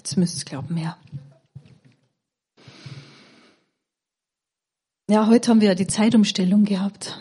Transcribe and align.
Jetzt 0.00 0.16
müsst 0.16 0.40
ihr 0.40 0.46
glauben, 0.46 0.78
ja. 0.78 0.96
Ja, 5.10 5.26
heute 5.26 5.50
haben 5.50 5.60
wir 5.60 5.68
ja 5.68 5.74
die 5.74 5.86
Zeitumstellung 5.86 6.64
gehabt. 6.64 7.18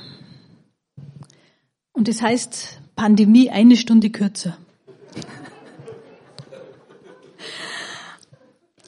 Und 1.91 2.07
das 2.07 2.21
heißt, 2.21 2.79
Pandemie 2.95 3.49
eine 3.49 3.75
Stunde 3.75 4.11
kürzer. 4.11 4.57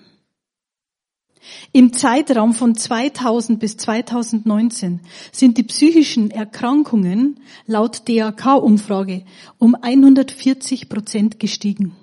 Im 1.72 1.94
Zeitraum 1.94 2.52
von 2.52 2.74
2000 2.74 3.60
bis 3.60 3.78
2019 3.78 5.00
sind 5.32 5.56
die 5.56 5.62
psychischen 5.62 6.30
Erkrankungen 6.30 7.40
laut 7.66 8.06
DAK-Umfrage 8.06 9.24
um 9.56 9.74
140 9.74 10.90
Prozent 10.90 11.40
gestiegen. 11.40 11.96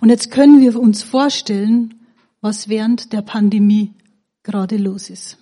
Und 0.00 0.08
jetzt 0.08 0.30
können 0.30 0.60
wir 0.60 0.78
uns 0.78 1.02
vorstellen, 1.02 2.06
was 2.40 2.68
während 2.68 3.12
der 3.12 3.22
Pandemie 3.22 3.92
gerade 4.42 4.76
los 4.76 5.10
ist. 5.10 5.38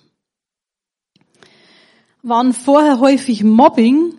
Waren 2.21 2.53
vorher 2.53 2.99
häufig 2.99 3.43
Mobbing 3.43 4.13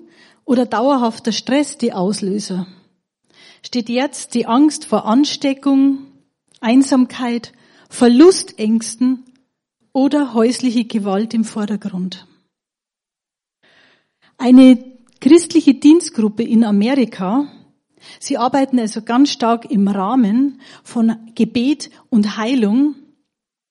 oder 0.45 0.67
dauerhafter 0.67 1.33
Stress 1.33 1.79
die 1.79 1.93
Auslöser? 1.93 2.67
Steht 3.65 3.89
jetzt 3.89 4.35
die 4.35 4.47
Angst 4.47 4.85
vor 4.85 5.07
Ansteckung, 5.07 5.99
Einsamkeit 6.61 7.53
Verlustängsten 7.93 9.25
oder 9.93 10.33
häusliche 10.33 10.87
Gewalt 10.87 11.35
im 11.35 11.45
Vordergrund. 11.45 12.27
Eine 14.39 14.83
christliche 15.21 15.75
Dienstgruppe 15.75 16.43
in 16.43 16.65
Amerika, 16.65 17.47
sie 18.19 18.37
arbeiten 18.37 18.79
also 18.79 19.03
ganz 19.03 19.31
stark 19.31 19.71
im 19.71 19.89
Rahmen 19.89 20.61
von 20.83 21.17
Gebet 21.35 21.91
und 22.11 22.37
Heilung, 22.37 22.95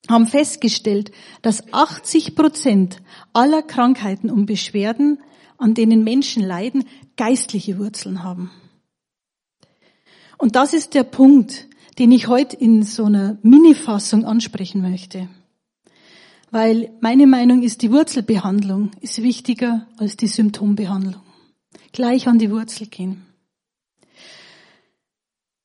haben 0.09 0.27
festgestellt, 0.27 1.11
dass 1.41 1.71
80 1.73 2.35
Prozent 2.35 3.01
aller 3.33 3.61
Krankheiten 3.61 4.29
und 4.29 4.45
Beschwerden, 4.45 5.19
an 5.57 5.73
denen 5.73 6.03
Menschen 6.03 6.43
leiden, 6.43 6.85
geistliche 7.17 7.77
Wurzeln 7.77 8.23
haben. 8.23 8.51
Und 10.37 10.55
das 10.55 10.73
ist 10.73 10.95
der 10.95 11.03
Punkt, 11.03 11.67
den 11.99 12.11
ich 12.11 12.27
heute 12.27 12.55
in 12.55 12.81
so 12.81 13.05
einer 13.05 13.37
Mini-Fassung 13.43 14.25
ansprechen 14.25 14.81
möchte. 14.81 15.29
Weil 16.49 16.91
meine 16.99 17.27
Meinung 17.27 17.61
ist, 17.61 17.81
die 17.81 17.91
Wurzelbehandlung 17.91 18.91
ist 19.01 19.21
wichtiger 19.21 19.87
als 19.97 20.17
die 20.17 20.27
Symptombehandlung. 20.27 21.21
Gleich 21.93 22.27
an 22.27 22.39
die 22.39 22.51
Wurzel 22.51 22.87
gehen. 22.87 23.25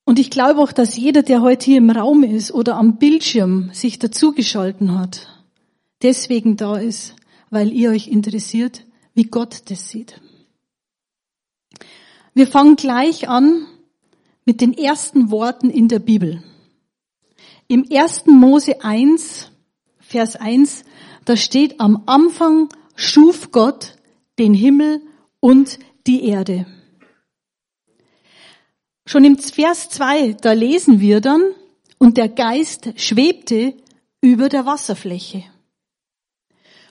Und 0.07 0.21
ich 0.21 0.31
glaube 0.31 0.61
auch, 0.61 0.71
dass 0.71 0.97
jeder, 0.97 1.23
der 1.25 1.43
heute 1.43 1.67
hier 1.67 1.79
im 1.79 1.91
Raum 1.91 2.23
ist 2.23 2.53
oder 2.53 2.77
am 2.77 2.97
Bildschirm 2.97 3.71
sich 3.73 3.99
dazugeschalten 3.99 4.97
hat, 4.97 5.29
deswegen 6.01 6.57
da 6.57 6.77
ist, 6.77 7.17
weil 7.51 7.73
ihr 7.73 7.91
euch 7.91 8.07
interessiert, 8.07 8.85
wie 9.15 9.25
Gott 9.25 9.63
das 9.69 9.89
sieht. 9.89 10.21
Wir 12.35 12.47
fangen 12.47 12.77
gleich 12.77 13.29
an 13.29 13.67
mit 14.45 14.61
den 14.61 14.75
ersten 14.75 15.33
Worten 15.33 15.71
in 15.71 15.89
der 15.89 15.99
Bibel. 15.99 16.41
Im 17.67 17.85
1. 17.91 18.27
Mose 18.27 18.85
1, 18.85 19.51
Vers 19.99 20.37
1, 20.37 20.85
da 21.25 21.37
steht 21.37 21.81
am 21.81 22.05
Anfang 22.07 22.69
schuf 22.95 23.51
Gott 23.51 23.97
den 24.39 24.55
Himmel 24.55 25.03
und 25.41 25.81
die 26.07 26.29
Erde. 26.29 26.67
Schon 29.09 29.25
im 29.25 29.39
Vers 29.39 29.89
2, 29.91 30.33
da 30.33 30.53
lesen 30.53 31.01
wir 31.01 31.21
dann, 31.21 31.55
und 31.99 32.17
der 32.17 32.29
Geist 32.29 32.93
schwebte 32.97 33.75
über 34.21 34.49
der 34.49 34.67
Wasserfläche. 34.67 35.45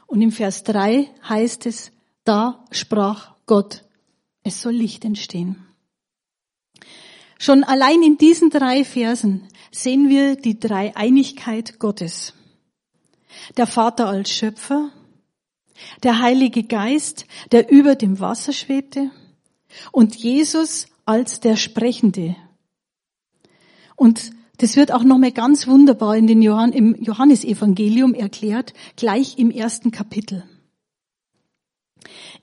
Und 0.07 0.21
im 0.21 0.31
Vers 0.31 0.63
3 0.63 1.09
heißt 1.27 1.65
es, 1.65 1.91
da 2.23 2.65
sprach 2.71 3.35
Gott, 3.45 3.83
es 4.43 4.61
soll 4.61 4.73
Licht 4.73 5.03
entstehen. 5.03 5.67
Schon 7.37 7.65
allein 7.65 8.01
in 8.01 8.17
diesen 8.17 8.49
drei 8.49 8.85
Versen 8.85 9.49
sehen 9.71 10.07
wir 10.07 10.37
die 10.37 10.57
Dreieinigkeit 10.57 11.79
Gottes. 11.79 12.33
Der 13.57 13.67
Vater 13.67 14.07
als 14.07 14.31
Schöpfer, 14.31 14.89
der 16.01 16.19
Heilige 16.21 16.63
Geist, 16.63 17.25
der 17.51 17.69
über 17.69 17.95
dem 17.95 18.21
Wasser 18.21 18.53
schwebte 18.53 19.11
und 19.91 20.15
Jesus 20.15 20.87
als 21.05 21.39
der 21.39 21.55
Sprechende. 21.55 22.35
Und 23.95 24.31
das 24.57 24.75
wird 24.75 24.91
auch 24.91 25.03
nochmal 25.03 25.31
ganz 25.31 25.67
wunderbar 25.67 26.16
in 26.16 26.27
den 26.27 26.41
Johann, 26.41 26.71
im 26.71 26.95
Johannesevangelium 27.01 28.13
erklärt, 28.13 28.73
gleich 28.95 29.38
im 29.38 29.51
ersten 29.51 29.91
Kapitel. 29.91 30.43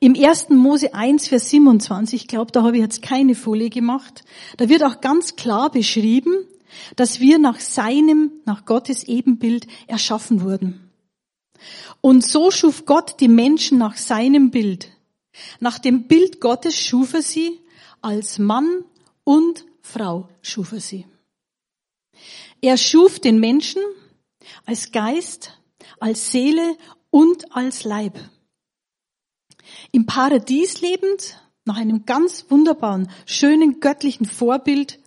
Im 0.01 0.15
1. 0.15 0.51
Mose 0.51 0.95
1, 0.95 1.29
Vers 1.29 1.51
27, 1.51 2.23
ich 2.23 2.29
glaube, 2.29 2.53
da 2.53 2.63
habe 2.63 2.77
ich 2.77 2.83
jetzt 2.83 3.03
keine 3.03 3.35
Folie 3.35 3.71
gemacht, 3.71 4.25
da 4.57 4.69
wird 4.69 4.83
auch 4.83 5.01
ganz 5.01 5.37
klar 5.37 5.71
beschrieben, 5.71 6.35
dass 6.97 7.21
wir 7.21 7.39
nach 7.39 7.61
seinem, 7.61 8.33
nach 8.45 8.65
Gottes 8.65 9.05
Ebenbild 9.05 9.67
erschaffen 9.87 10.43
wurden. 10.43 10.91
Und 12.01 12.25
so 12.25 12.51
schuf 12.51 12.87
Gott 12.87 13.21
die 13.21 13.29
Menschen 13.29 13.79
nach 13.79 13.97
seinem 13.97 14.51
Bild. 14.51 14.91
Nach 15.61 15.79
dem 15.79 16.09
Bild 16.09 16.41
Gottes 16.41 16.77
schuf 16.77 17.15
er 17.15 17.23
sie, 17.23 17.62
als 18.03 18.39
Mann 18.39 18.85
und 19.25 19.65
Frau 19.81 20.29
schuf 20.43 20.73
er 20.73 20.81
sie. 20.81 21.07
Er 22.61 22.77
schuf 22.77 23.19
den 23.19 23.41
Menschen 23.41 23.83
als 24.67 24.93
Geist, 24.93 25.59
als 25.99 26.31
Seele 26.31 26.77
und 27.11 27.55
als 27.55 27.85
Leib. 27.85 28.19
Im 29.93 30.07
Paradies 30.07 30.81
lebend, 30.81 31.39
nach 31.65 31.77
einem 31.77 32.07
ganz 32.07 32.47
wunderbaren, 32.49 33.11
schönen 33.25 33.81
göttlichen 33.81 34.27
Vorbild, 34.27 34.99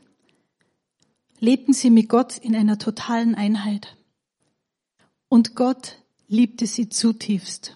lebten 1.39 1.73
sie 1.73 1.89
mit 1.89 2.09
Gott 2.09 2.38
in 2.38 2.55
einer 2.55 2.79
totalen 2.79 3.35
Einheit. 3.35 3.97
Und 5.28 5.55
Gott 5.55 5.97
liebte 6.28 6.66
sie 6.66 6.90
zutiefst. 6.90 7.75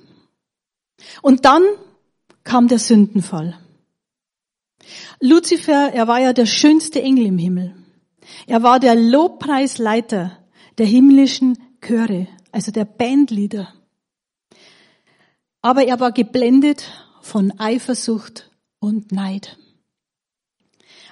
Und 1.22 1.46
dann 1.46 1.64
kam 2.44 2.68
der 2.68 2.80
Sündenfall. 2.80 3.60
Luzifer, 5.20 5.92
er 5.94 6.08
war 6.08 6.20
ja 6.20 6.34
der 6.34 6.46
schönste 6.46 7.02
Engel 7.02 7.26
im 7.28 7.38
Himmel. 7.38 7.76
Er 8.48 8.64
war 8.64 8.80
der 8.80 8.96
Lobpreisleiter 8.96 10.38
der 10.78 10.86
himmlischen 10.86 11.58
Chöre, 11.82 12.28
also 12.52 12.72
der 12.72 12.86
Bandleader. 12.86 13.74
Aber 15.62 15.86
er 15.86 16.00
war 16.00 16.12
geblendet 16.12 16.90
von 17.22 17.60
Eifersucht 17.60 18.50
und 18.80 19.12
Neid. 19.12 19.58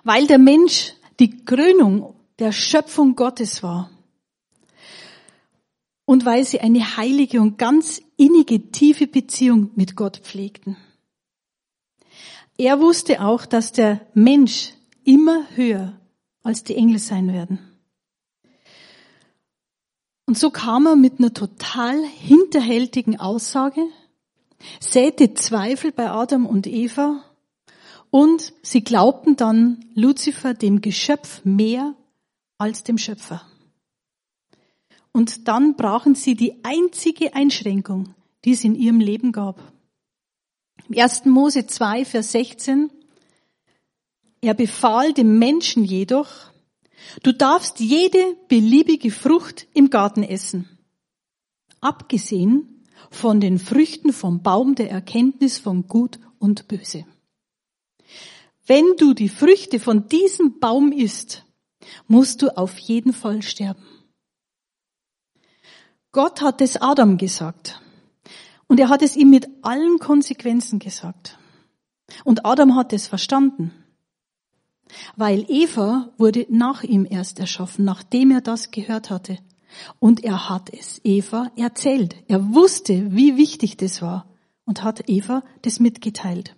Weil 0.04 0.26
der 0.28 0.38
Mensch 0.38 0.94
die 1.20 1.44
Krönung 1.44 2.16
der 2.40 2.52
Schöpfung 2.52 3.16
Gottes 3.16 3.62
war 3.64 3.90
und 6.06 6.26
weil 6.26 6.46
sie 6.46 6.62
eine 6.62 6.98
heilige 6.98 7.42
und 7.42 7.58
ganz 7.58 8.02
innige, 8.16 8.72
tiefe 8.72 9.08
Beziehung 9.08 9.72
mit 9.76 9.96
Gott 9.96 10.18
pflegten. 10.18 10.78
Er 12.58 12.80
wusste 12.80 13.22
auch, 13.22 13.46
dass 13.46 13.72
der 13.72 14.02
Mensch 14.14 14.74
immer 15.04 15.46
höher 15.56 15.94
als 16.44 16.64
die 16.64 16.76
Engel 16.76 17.00
sein 17.00 17.32
werden. 17.32 17.60
Und 20.26 20.38
so 20.38 20.50
kam 20.50 20.88
er 20.88 20.96
mit 20.96 21.20
einer 21.20 21.34
total 21.34 22.04
hinterhältigen 22.04 23.20
Aussage, 23.20 23.82
säte 24.80 25.34
Zweifel 25.36 25.92
bei 25.92 26.10
Adam 26.10 26.46
und 26.46 26.68
Eva 26.68 27.24
und 28.10 28.54
sie 28.62 28.84
glaubten 28.84 29.36
dann 29.36 29.86
Luzifer 29.94 30.54
dem 30.54 30.82
Geschöpf 30.82 31.46
mehr 31.46 31.96
als 32.58 32.84
dem 32.84 32.98
Schöpfer. 32.98 33.42
Und 35.12 35.48
dann 35.48 35.76
brachen 35.76 36.16
sie 36.16 36.36
die 36.36 36.64
einzige 36.64 37.34
Einschränkung, 37.34 38.14
die 38.44 38.52
es 38.52 38.64
in 38.64 38.76
ihrem 38.76 39.00
Leben 39.00 39.32
gab. 39.32 39.60
Im 40.90 40.98
1. 40.98 41.26
Mose 41.26 41.68
2, 41.68 42.06
Vers 42.06 42.32
16, 42.32 42.90
er 44.40 44.54
befahl 44.54 45.12
dem 45.12 45.38
Menschen 45.38 45.84
jedoch, 45.84 46.30
du 47.24 47.34
darfst 47.34 47.80
jede 47.80 48.38
beliebige 48.48 49.12
Frucht 49.12 49.68
im 49.74 49.90
Garten 49.90 50.24
essen, 50.24 50.70
abgesehen 51.82 52.86
von 53.12 53.42
den 53.42 53.60
Früchten 53.60 54.14
vom 54.14 54.42
Baum 54.42 54.76
der 54.76 54.90
Erkenntnis 54.90 55.58
von 55.58 55.88
Gut 55.88 56.20
und 56.40 56.68
Böse. 56.70 57.06
Wenn 58.66 58.96
du 58.98 59.14
die 59.14 59.30
Früchte 59.30 59.80
von 59.80 60.08
diesem 60.08 60.60
Baum 60.60 60.92
isst, 60.92 61.44
musst 62.08 62.42
du 62.42 62.56
auf 62.58 62.78
jeden 62.78 63.14
Fall 63.14 63.42
sterben. 63.42 63.86
Gott 66.14 66.42
hat 66.42 66.62
es 66.62 66.78
Adam 66.78 67.18
gesagt. 67.18 67.82
Und 68.68 68.80
er 68.80 68.90
hat 68.90 69.02
es 69.02 69.16
ihm 69.16 69.30
mit 69.30 69.48
allen 69.62 70.00
Konsequenzen 70.00 70.80
gesagt. 70.80 71.38
Und 72.24 72.46
Adam 72.46 72.76
hat 72.76 72.94
es 72.94 73.08
verstanden. 73.08 73.72
Weil 75.16 75.46
Eva 75.50 76.14
wurde 76.18 76.46
nach 76.50 76.84
ihm 76.84 77.06
erst 77.10 77.40
erschaffen, 77.40 77.86
nachdem 77.86 78.32
er 78.32 78.42
das 78.42 78.72
gehört 78.72 79.10
hatte. 79.10 79.38
Und 80.00 80.24
er 80.24 80.50
hat 80.50 80.72
es 80.74 81.02
Eva 81.04 81.52
erzählt. 81.56 82.16
Er 82.28 82.54
wusste, 82.54 83.14
wie 83.14 83.38
wichtig 83.38 83.78
das 83.78 84.02
war 84.02 84.26
und 84.66 84.84
hat 84.84 85.10
Eva 85.10 85.44
das 85.62 85.80
mitgeteilt. 85.80 86.56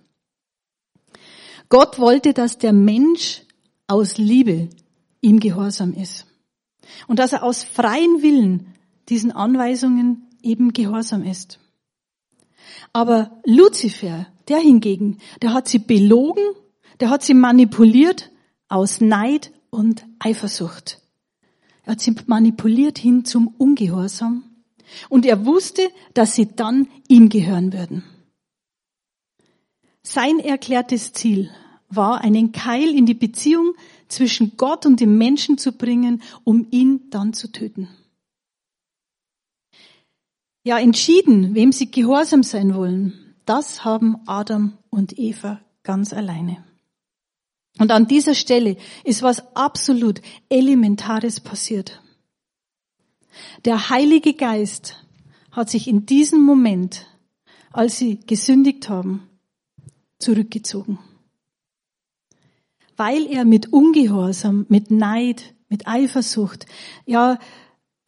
Gott 1.69 2.00
wollte, 2.00 2.33
dass 2.33 2.57
der 2.57 2.73
Mensch 2.73 3.44
aus 3.88 4.17
Liebe 4.17 4.69
ihm 5.21 5.39
gehorsam 5.39 5.94
ist. 5.94 6.25
Und 7.07 7.19
dass 7.19 7.33
er 7.33 7.44
aus 7.44 7.63
freien 7.63 8.21
Willen 8.21 8.73
diesen 9.09 9.31
Anweisungen 9.31 10.27
eben 10.41 10.73
gehorsam 10.73 11.23
ist. 11.23 11.59
Aber 12.94 13.39
Luzifer, 13.45 14.27
der 14.48 14.60
hingegen, 14.60 15.18
der 15.42 15.54
hat 15.54 15.68
sie 15.68 15.80
belogen, 15.80 16.44
der 17.00 17.10
hat 17.10 17.24
sie 17.24 17.33
manipuliert 17.33 18.31
aus 18.68 19.01
Neid 19.01 19.51
und 19.69 20.06
Eifersucht. 20.19 21.00
Er 21.83 21.94
hat 21.94 22.01
sie 22.01 22.16
manipuliert 22.27 22.98
hin 22.98 23.25
zum 23.25 23.48
Ungehorsam 23.57 24.44
und 25.10 25.25
er 25.25 25.45
wusste, 25.45 25.81
dass 26.13 26.36
sie 26.36 26.48
dann 26.56 26.88
ihm 27.07 27.30
gehören 27.30 27.74
würden. 27.74 28.04
Sein 30.01 30.39
erklärtes 30.39 31.13
Ziel 31.13 31.50
war, 31.89 32.21
einen 32.21 32.51
Keil 32.51 32.95
in 32.95 33.06
die 33.06 33.13
Beziehung 33.13 33.74
zwischen 34.07 34.57
Gott 34.57 34.86
und 34.86 35.00
dem 35.00 35.18
Menschen 35.18 35.57
zu 35.57 35.71
bringen, 35.71 36.21
um 36.44 36.68
ihn 36.71 37.10
dann 37.10 37.33
zu 37.33 37.51
töten. 37.51 37.89
Ja, 40.69 40.77
entschieden, 40.77 41.56
wem 41.56 41.71
sie 41.71 41.89
gehorsam 41.89 42.44
sein 42.44 42.75
wollen, 42.75 43.33
das 43.45 43.83
haben 43.86 44.18
Adam 44.27 44.77
und 44.92 45.18
Eva 45.18 45.60
ganz 45.81 46.13
alleine. 46.13 46.63
Und 47.80 47.89
an 47.89 48.06
dieser 48.06 48.36
Stelle 48.36 48.77
ist 49.04 49.24
was 49.24 49.56
absolut 49.56 50.21
Elementares 50.48 51.39
passiert. 51.39 52.04
Der 53.66 53.89
Heilige 53.89 54.36
Geist 54.36 55.04
hat 55.50 55.71
sich 55.71 55.88
in 55.88 56.06
diesem 56.06 56.44
Moment, 56.44 57.07
als 57.71 57.98
sie 57.98 58.19
gesündigt 58.19 58.89
haben, 58.89 59.27
zurückgezogen. 60.19 61.00
Weil 62.95 63.25
er 63.25 63.44
mit 63.44 63.74
Ungehorsam, 63.74 64.68
mit 64.69 64.92
Neid, 64.92 65.56
mit 65.68 65.88
Eifersucht, 65.88 66.68
ja, 67.07 67.39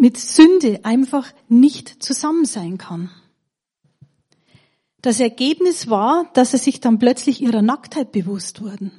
mit 0.01 0.17
Sünde 0.17 0.83
einfach 0.83 1.31
nicht 1.47 2.01
zusammen 2.01 2.45
sein 2.45 2.79
kann. 2.79 3.11
Das 5.03 5.19
Ergebnis 5.19 5.91
war, 5.91 6.27
dass 6.33 6.51
sie 6.51 6.57
sich 6.57 6.79
dann 6.79 6.97
plötzlich 6.97 7.39
ihrer 7.39 7.61
Nacktheit 7.61 8.11
bewusst 8.11 8.63
wurden. 8.63 8.91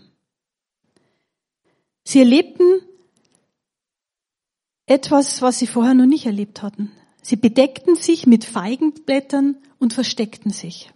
Sie 2.04 2.20
erlebten 2.20 2.82
etwas, 4.86 5.42
was 5.42 5.58
sie 5.58 5.66
vorher 5.66 5.94
noch 5.94 6.06
nicht 6.06 6.26
erlebt 6.26 6.62
hatten. 6.62 6.92
Sie 7.20 7.34
bedeckten 7.34 7.96
sich 7.96 8.28
mit 8.28 8.44
Feigenblättern 8.44 9.56
und 9.80 9.94
versteckten 9.94 10.52
sich. 10.52 10.92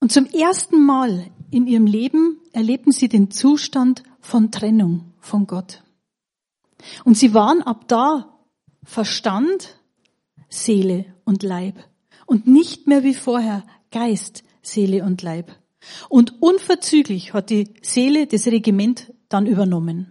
Und 0.00 0.12
zum 0.12 0.24
ersten 0.24 0.82
Mal 0.82 1.30
in 1.50 1.66
ihrem 1.66 1.86
Leben 1.86 2.40
erlebten 2.52 2.90
sie 2.90 3.10
den 3.10 3.30
Zustand 3.30 4.02
von 4.22 4.50
Trennung 4.50 5.12
von 5.20 5.46
Gott. 5.46 5.82
Und 7.04 7.16
sie 7.16 7.34
waren 7.34 7.62
ab 7.62 7.88
da 7.88 8.38
Verstand, 8.84 9.78
Seele 10.48 11.06
und 11.24 11.42
Leib 11.42 11.76
und 12.26 12.46
nicht 12.46 12.86
mehr 12.86 13.04
wie 13.04 13.14
vorher 13.14 13.64
Geist, 13.90 14.44
Seele 14.62 15.04
und 15.04 15.22
Leib. 15.22 15.56
Und 16.08 16.42
unverzüglich 16.42 17.32
hat 17.32 17.50
die 17.50 17.74
Seele 17.82 18.26
das 18.26 18.46
Regiment 18.46 19.12
dann 19.28 19.46
übernommen. 19.46 20.10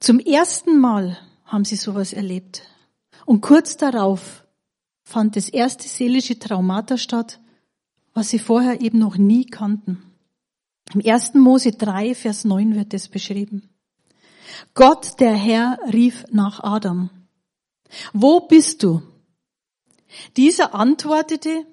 Zum 0.00 0.20
ersten 0.20 0.78
Mal 0.78 1.18
haben 1.44 1.64
sie 1.64 1.76
sowas 1.76 2.12
erlebt. 2.12 2.62
Und 3.26 3.40
kurz 3.40 3.76
darauf 3.76 4.44
fand 5.02 5.36
das 5.36 5.48
erste 5.48 5.88
seelische 5.88 6.38
Traumata 6.38 6.98
statt, 6.98 7.40
was 8.14 8.28
sie 8.28 8.38
vorher 8.38 8.80
eben 8.80 8.98
noch 8.98 9.16
nie 9.16 9.46
kannten. 9.46 10.02
Im 10.94 11.02
1. 11.04 11.34
Mose 11.34 11.72
3, 11.72 12.14
Vers 12.14 12.44
9 12.44 12.74
wird 12.74 12.94
es 12.94 13.08
beschrieben. 13.08 13.68
Gott, 14.74 15.20
der 15.20 15.34
Herr, 15.34 15.78
rief 15.92 16.24
nach 16.30 16.62
Adam. 16.62 17.10
Wo 18.12 18.40
bist 18.40 18.82
du? 18.82 19.02
Dieser 20.36 20.74
antwortete, 20.74 21.66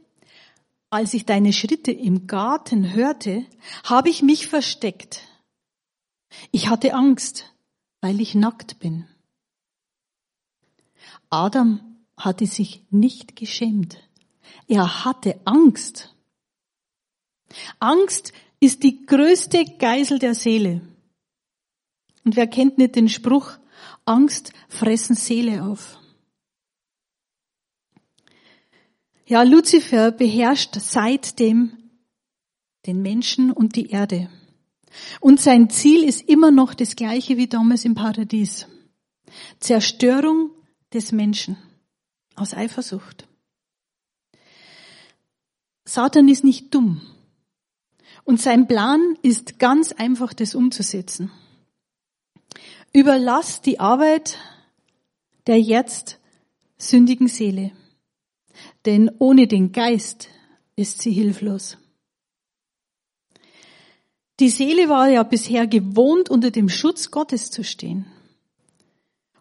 als 0.89 1.13
ich 1.13 1.25
deine 1.25 1.53
Schritte 1.53 1.91
im 1.91 2.27
Garten 2.27 2.93
hörte, 2.93 3.45
habe 3.83 4.09
ich 4.09 4.21
mich 4.21 4.47
versteckt. 4.47 5.21
Ich 6.51 6.69
hatte 6.69 6.93
Angst, 6.93 7.53
weil 8.01 8.21
ich 8.21 8.35
nackt 8.35 8.79
bin. 8.79 9.07
Adam 11.29 11.79
hatte 12.17 12.45
sich 12.45 12.83
nicht 12.91 13.35
geschämt. 13.35 13.97
Er 14.67 15.05
hatte 15.05 15.39
Angst. 15.45 16.15
Angst 17.79 18.33
ist 18.59 18.83
die 18.83 19.05
größte 19.05 19.65
Geisel 19.77 20.19
der 20.19 20.33
Seele. 20.33 20.81
Und 22.25 22.35
wer 22.35 22.47
kennt 22.47 22.77
nicht 22.77 22.95
den 22.95 23.07
Spruch, 23.07 23.51
Angst 24.03 24.51
fressen 24.67 25.15
Seele 25.15 25.63
auf. 25.63 25.97
Ja, 29.27 29.43
Luzifer 29.43 30.11
beherrscht 30.11 30.75
seitdem 30.79 31.77
den 32.85 33.01
Menschen 33.01 33.51
und 33.51 33.75
die 33.75 33.89
Erde. 33.89 34.29
Und 35.19 35.41
sein 35.41 35.69
Ziel 35.69 36.03
ist 36.03 36.27
immer 36.27 36.51
noch 36.51 36.73
das 36.73 36.95
gleiche 36.95 37.37
wie 37.37 37.47
damals 37.47 37.85
im 37.85 37.95
Paradies. 37.95 38.67
Zerstörung 39.59 40.51
des 40.93 41.11
Menschen 41.11 41.57
aus 42.35 42.53
Eifersucht. 42.53 43.27
Satan 45.85 46.27
ist 46.27 46.43
nicht 46.43 46.73
dumm. 46.73 47.01
Und 48.23 48.41
sein 48.41 48.67
Plan 48.67 49.17
ist 49.21 49.59
ganz 49.59 49.91
einfach, 49.91 50.33
das 50.33 50.55
umzusetzen. 50.55 51.31
Überlass 52.93 53.61
die 53.61 53.79
Arbeit 53.79 54.37
der 55.47 55.61
jetzt 55.61 56.19
sündigen 56.77 57.27
Seele. 57.27 57.71
Denn 58.85 59.11
ohne 59.19 59.47
den 59.47 59.71
Geist 59.71 60.29
ist 60.75 61.01
sie 61.01 61.11
hilflos. 61.11 61.77
Die 64.39 64.49
Seele 64.49 64.89
war 64.89 65.09
ja 65.09 65.23
bisher 65.23 65.65
gewohnt, 65.65 66.29
unter 66.29 66.51
dem 66.51 66.67
Schutz 66.67 67.09
Gottes 67.09 67.51
zu 67.51 67.63
stehen. 67.63 68.05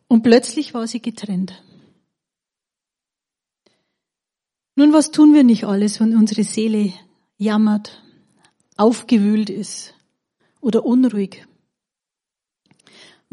Und 0.07 0.23
plötzlich 0.23 0.73
war 0.75 0.87
sie 0.87 1.01
getrennt. 1.01 1.63
Nun, 4.77 4.93
was 4.93 5.11
tun 5.11 5.35
wir 5.35 5.45
nicht 5.45 5.65
alles, 5.65 6.01
wenn 6.01 6.17
unsere 6.17 6.45
Seele 6.45 6.93
jammert, 7.39 8.03
aufgewühlt 8.77 9.51
ist 9.51 9.95
oder 10.61 10.85
unruhig? 10.85 11.47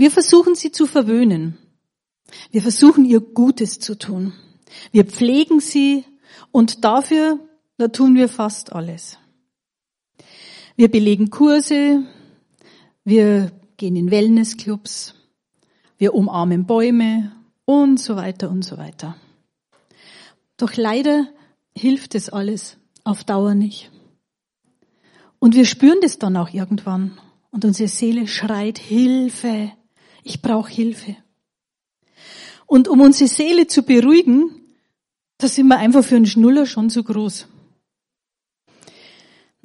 Wir 0.01 0.09
versuchen 0.09 0.55
sie 0.55 0.71
zu 0.71 0.87
verwöhnen. 0.87 1.59
Wir 2.49 2.63
versuchen 2.63 3.05
ihr 3.05 3.19
Gutes 3.19 3.77
zu 3.77 3.95
tun. 3.95 4.33
Wir 4.91 5.05
pflegen 5.05 5.59
sie 5.59 6.05
und 6.51 6.83
dafür, 6.83 7.39
da 7.77 7.87
tun 7.87 8.15
wir 8.15 8.27
fast 8.27 8.73
alles. 8.73 9.19
Wir 10.75 10.89
belegen 10.89 11.29
Kurse, 11.29 12.03
wir 13.03 13.51
gehen 13.77 13.95
in 13.95 14.09
Wellnessclubs, 14.09 15.13
wir 15.99 16.15
umarmen 16.15 16.65
Bäume 16.65 17.33
und 17.65 17.99
so 17.99 18.15
weiter 18.15 18.49
und 18.49 18.63
so 18.65 18.79
weiter. 18.79 19.15
Doch 20.57 20.77
leider 20.77 21.27
hilft 21.77 22.15
es 22.15 22.29
alles 22.29 22.77
auf 23.03 23.23
Dauer 23.23 23.53
nicht. 23.53 23.91
Und 25.37 25.53
wir 25.53 25.65
spüren 25.65 25.99
das 26.01 26.17
dann 26.17 26.37
auch 26.37 26.51
irgendwann. 26.51 27.19
Und 27.51 27.65
unsere 27.65 27.87
Seele 27.87 28.25
schreit 28.25 28.79
Hilfe. 28.79 29.73
Ich 30.23 30.41
brauche 30.41 30.71
Hilfe. 30.71 31.15
Und 32.65 32.87
um 32.87 33.01
unsere 33.01 33.27
Seele 33.27 33.67
zu 33.67 33.83
beruhigen, 33.83 34.49
da 35.37 35.47
sind 35.47 35.67
wir 35.67 35.77
einfach 35.77 36.03
für 36.03 36.15
einen 36.15 36.25
Schnuller 36.25 36.65
schon 36.65 36.89
zu 36.89 37.03
groß. 37.03 37.47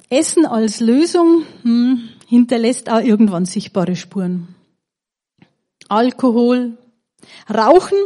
Essen 0.09 0.45
als 0.45 0.79
Lösung 0.79 1.45
hm, 1.63 2.09
hinterlässt 2.27 2.89
auch 2.89 3.01
irgendwann 3.01 3.45
sichtbare 3.45 3.95
Spuren. 3.95 4.55
Alkohol, 5.89 6.77
Rauchen, 7.53 7.97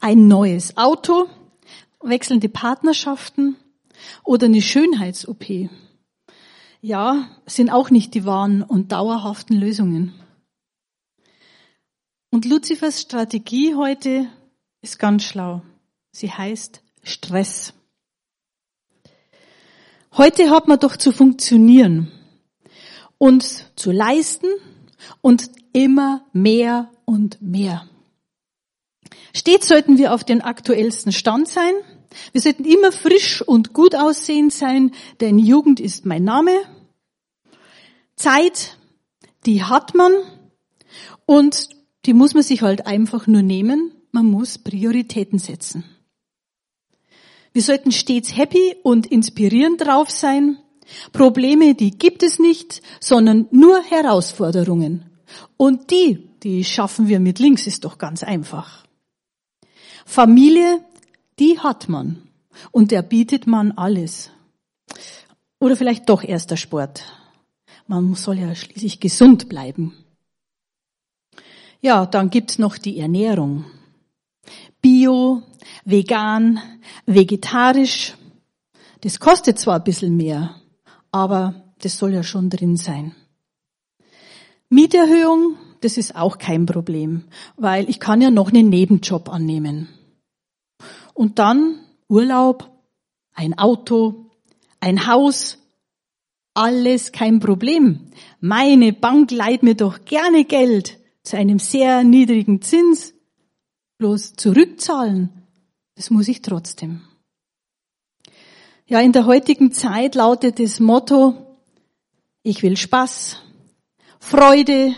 ein 0.00 0.28
neues 0.28 0.76
Auto, 0.76 1.26
wechselnde 2.02 2.48
Partnerschaften 2.48 3.56
oder 4.24 4.46
eine 4.46 4.62
Schönheits-OP. 4.62 5.70
Ja, 6.82 7.28
sind 7.46 7.70
auch 7.70 7.90
nicht 7.90 8.14
die 8.14 8.24
wahren 8.24 8.62
und 8.62 8.92
dauerhaften 8.92 9.56
Lösungen. 9.56 10.14
Und 12.32 12.44
Luzifers 12.44 13.00
Strategie 13.00 13.74
heute 13.74 14.28
ist 14.82 15.00
ganz 15.00 15.24
schlau. 15.24 15.62
Sie 16.12 16.30
heißt 16.30 16.80
Stress. 17.02 17.72
Heute 20.16 20.50
hat 20.50 20.68
man 20.68 20.78
doch 20.78 20.96
zu 20.96 21.10
funktionieren 21.10 22.12
und 23.18 23.44
zu 23.76 23.90
leisten 23.90 24.46
und 25.20 25.50
immer 25.72 26.24
mehr 26.32 26.92
und 27.04 27.42
mehr. 27.42 27.88
Stets 29.34 29.66
sollten 29.66 29.98
wir 29.98 30.14
auf 30.14 30.22
den 30.22 30.40
aktuellsten 30.40 31.10
Stand 31.10 31.48
sein. 31.48 31.72
Wir 32.30 32.40
sollten 32.40 32.64
immer 32.64 32.92
frisch 32.92 33.42
und 33.42 33.72
gut 33.72 33.96
aussehend 33.96 34.52
sein, 34.52 34.92
denn 35.20 35.40
Jugend 35.40 35.80
ist 35.80 36.06
mein 36.06 36.22
Name. 36.22 36.52
Zeit, 38.14 38.78
die 39.46 39.64
hat 39.64 39.94
man 39.96 40.12
und 41.26 41.79
die 42.06 42.14
muss 42.14 42.34
man 42.34 42.42
sich 42.42 42.62
halt 42.62 42.86
einfach 42.86 43.26
nur 43.26 43.42
nehmen. 43.42 43.92
Man 44.12 44.26
muss 44.26 44.58
Prioritäten 44.58 45.38
setzen. 45.38 45.84
Wir 47.52 47.62
sollten 47.62 47.92
stets 47.92 48.36
happy 48.36 48.76
und 48.82 49.06
inspirierend 49.06 49.80
drauf 49.80 50.10
sein. 50.10 50.58
Probleme, 51.12 51.74
die 51.74 51.92
gibt 51.92 52.22
es 52.22 52.38
nicht, 52.38 52.82
sondern 53.00 53.46
nur 53.50 53.82
Herausforderungen. 53.82 55.04
Und 55.56 55.90
die, 55.90 56.30
die 56.42 56.64
schaffen 56.64 57.08
wir 57.08 57.20
mit 57.20 57.38
links, 57.38 57.66
ist 57.66 57.84
doch 57.84 57.98
ganz 57.98 58.22
einfach. 58.22 58.84
Familie, 60.04 60.84
die 61.38 61.58
hat 61.58 61.88
man. 61.88 62.22
Und 62.72 62.90
der 62.90 63.02
bietet 63.02 63.46
man 63.46 63.72
alles. 63.72 64.30
Oder 65.58 65.76
vielleicht 65.76 66.08
doch 66.08 66.24
erst 66.24 66.50
der 66.50 66.56
Sport. 66.56 67.04
Man 67.86 68.14
soll 68.14 68.38
ja 68.38 68.54
schließlich 68.54 69.00
gesund 69.00 69.48
bleiben. 69.48 69.94
Ja, 71.80 72.04
dann 72.04 72.28
gibt's 72.28 72.58
noch 72.58 72.76
die 72.76 72.98
Ernährung. 72.98 73.64
Bio, 74.82 75.42
vegan, 75.84 76.60
vegetarisch. 77.06 78.14
Das 79.00 79.18
kostet 79.18 79.58
zwar 79.58 79.76
ein 79.76 79.84
bisschen 79.84 80.16
mehr, 80.16 80.56
aber 81.10 81.72
das 81.78 81.96
soll 81.96 82.12
ja 82.12 82.22
schon 82.22 82.50
drin 82.50 82.76
sein. 82.76 83.14
Mieterhöhung, 84.68 85.56
das 85.80 85.96
ist 85.96 86.16
auch 86.16 86.36
kein 86.36 86.66
Problem, 86.66 87.24
weil 87.56 87.88
ich 87.88 87.98
kann 87.98 88.20
ja 88.20 88.30
noch 88.30 88.50
einen 88.50 88.68
Nebenjob 88.68 89.30
annehmen. 89.30 89.88
Und 91.14 91.38
dann 91.38 91.80
Urlaub, 92.08 92.70
ein 93.32 93.58
Auto, 93.58 94.30
ein 94.80 95.06
Haus, 95.06 95.58
alles 96.52 97.12
kein 97.12 97.40
Problem. 97.40 98.10
Meine 98.40 98.92
Bank 98.92 99.30
leiht 99.30 99.62
mir 99.62 99.74
doch 99.74 100.04
gerne 100.04 100.44
Geld 100.44 100.99
zu 101.22 101.36
einem 101.36 101.58
sehr 101.58 102.04
niedrigen 102.04 102.62
Zins 102.62 103.14
bloß 103.98 104.34
zurückzahlen, 104.34 105.28
das 105.94 106.10
muss 106.10 106.28
ich 106.28 106.40
trotzdem. 106.40 107.02
Ja, 108.86 109.00
in 109.00 109.12
der 109.12 109.26
heutigen 109.26 109.72
Zeit 109.72 110.14
lautet 110.14 110.58
das 110.58 110.80
Motto, 110.80 111.58
ich 112.42 112.62
will 112.62 112.76
Spaß, 112.76 113.42
Freude, 114.18 114.94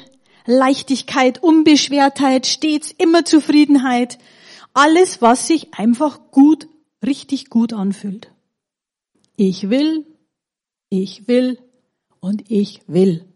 Leichtigkeit, 0.47 1.43
Unbeschwertheit, 1.43 2.47
stets 2.47 2.93
immer 2.93 3.25
Zufriedenheit, 3.25 4.19
alles, 4.75 5.21
was 5.21 5.47
sich 5.47 5.75
einfach 5.75 6.31
gut, 6.31 6.69
richtig 7.05 7.51
gut 7.51 7.73
anfühlt. 7.73 8.33
Ich 9.37 9.69
will, 9.69 10.07
ich 10.89 11.27
will 11.29 11.59
und 12.21 12.51
ich 12.51 12.81
will. 12.87 13.27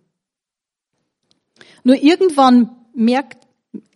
Nur 1.85 1.97
irgendwann 1.97 2.76
merkt 2.97 3.47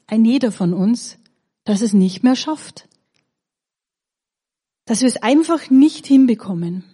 ein 0.06 0.24
jeder 0.24 0.52
von 0.52 0.74
uns, 0.74 1.18
dass 1.64 1.80
es 1.80 1.92
nicht 1.92 2.22
mehr 2.22 2.36
schafft. 2.36 2.88
Dass 4.84 5.00
wir 5.00 5.08
es 5.08 5.22
einfach 5.22 5.70
nicht 5.70 6.06
hinbekommen. 6.06 6.84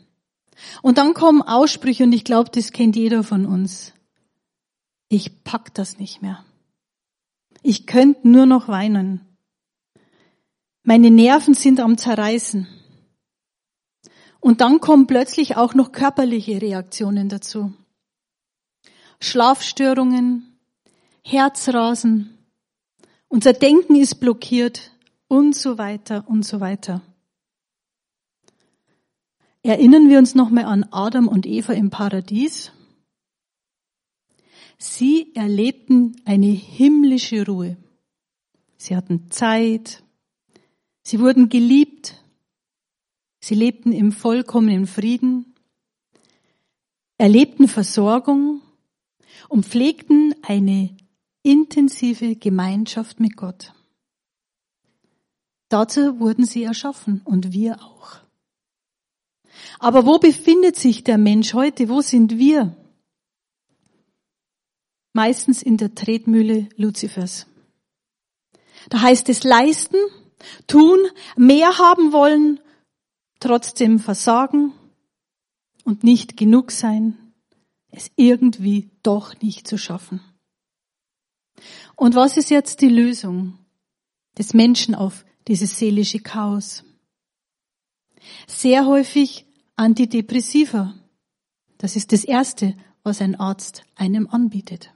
Und 0.82 0.98
dann 0.98 1.14
kommen 1.14 1.42
Aussprüche, 1.42 2.04
und 2.04 2.12
ich 2.12 2.24
glaube, 2.24 2.50
das 2.50 2.72
kennt 2.72 2.96
jeder 2.96 3.22
von 3.22 3.46
uns. 3.46 3.92
Ich 5.08 5.44
pack 5.44 5.74
das 5.74 5.98
nicht 5.98 6.22
mehr. 6.22 6.44
Ich 7.62 7.86
könnte 7.86 8.28
nur 8.28 8.46
noch 8.46 8.68
weinen. 8.68 9.20
Meine 10.82 11.10
Nerven 11.10 11.54
sind 11.54 11.80
am 11.80 11.98
Zerreißen. 11.98 12.68
Und 14.40 14.60
dann 14.60 14.80
kommen 14.80 15.06
plötzlich 15.06 15.56
auch 15.56 15.74
noch 15.74 15.92
körperliche 15.92 16.62
Reaktionen 16.62 17.28
dazu. 17.28 17.72
Schlafstörungen, 19.20 20.55
Herzrasen, 21.28 22.38
unser 23.26 23.52
Denken 23.52 23.96
ist 23.96 24.20
blockiert 24.20 24.92
und 25.26 25.56
so 25.56 25.76
weiter 25.76 26.24
und 26.28 26.44
so 26.44 26.60
weiter. 26.60 27.02
Erinnern 29.64 30.08
wir 30.08 30.18
uns 30.18 30.36
nochmal 30.36 30.66
an 30.66 30.86
Adam 30.92 31.26
und 31.26 31.44
Eva 31.44 31.72
im 31.72 31.90
Paradies. 31.90 32.70
Sie 34.78 35.34
erlebten 35.34 36.14
eine 36.24 36.46
himmlische 36.46 37.44
Ruhe. 37.44 37.76
Sie 38.76 38.94
hatten 38.94 39.28
Zeit. 39.32 40.04
Sie 41.02 41.18
wurden 41.18 41.48
geliebt. 41.48 42.22
Sie 43.40 43.56
lebten 43.56 43.90
im 43.90 44.12
vollkommenen 44.12 44.86
Frieden, 44.86 45.56
erlebten 47.18 47.66
Versorgung 47.66 48.62
und 49.48 49.66
pflegten 49.66 50.32
eine 50.42 50.96
intensive 51.46 52.34
Gemeinschaft 52.34 53.20
mit 53.20 53.36
Gott. 53.36 53.72
Dazu 55.68 56.18
wurden 56.18 56.44
sie 56.44 56.64
erschaffen 56.64 57.20
und 57.24 57.52
wir 57.52 57.80
auch. 57.82 58.18
Aber 59.78 60.04
wo 60.06 60.18
befindet 60.18 60.76
sich 60.76 61.04
der 61.04 61.18
Mensch 61.18 61.54
heute? 61.54 61.88
Wo 61.88 62.00
sind 62.00 62.36
wir? 62.36 62.76
Meistens 65.12 65.62
in 65.62 65.76
der 65.76 65.94
Tretmühle 65.94 66.68
Luzifers. 66.76 67.46
Da 68.88 69.02
heißt 69.02 69.28
es 69.28 69.44
leisten, 69.44 69.98
tun, 70.66 70.98
mehr 71.36 71.78
haben 71.78 72.12
wollen, 72.12 72.60
trotzdem 73.38 74.00
versagen 74.00 74.72
und 75.84 76.02
nicht 76.02 76.36
genug 76.36 76.72
sein, 76.72 77.16
es 77.90 78.10
irgendwie 78.16 78.90
doch 79.04 79.40
nicht 79.40 79.68
zu 79.68 79.78
schaffen. 79.78 80.20
Und 81.94 82.14
was 82.14 82.36
ist 82.36 82.50
jetzt 82.50 82.80
die 82.82 82.88
Lösung 82.88 83.58
des 84.38 84.54
Menschen 84.54 84.94
auf 84.94 85.24
dieses 85.48 85.78
seelische 85.78 86.20
Chaos? 86.20 86.84
Sehr 88.46 88.86
häufig 88.86 89.46
Antidepressiva. 89.76 90.94
Das 91.78 91.96
ist 91.96 92.12
das 92.12 92.24
Erste, 92.24 92.74
was 93.02 93.20
ein 93.20 93.34
Arzt 93.34 93.84
einem 93.94 94.28
anbietet. 94.28 94.92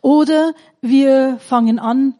Oder 0.00 0.54
wir 0.80 1.38
fangen 1.38 1.78
an, 1.78 2.14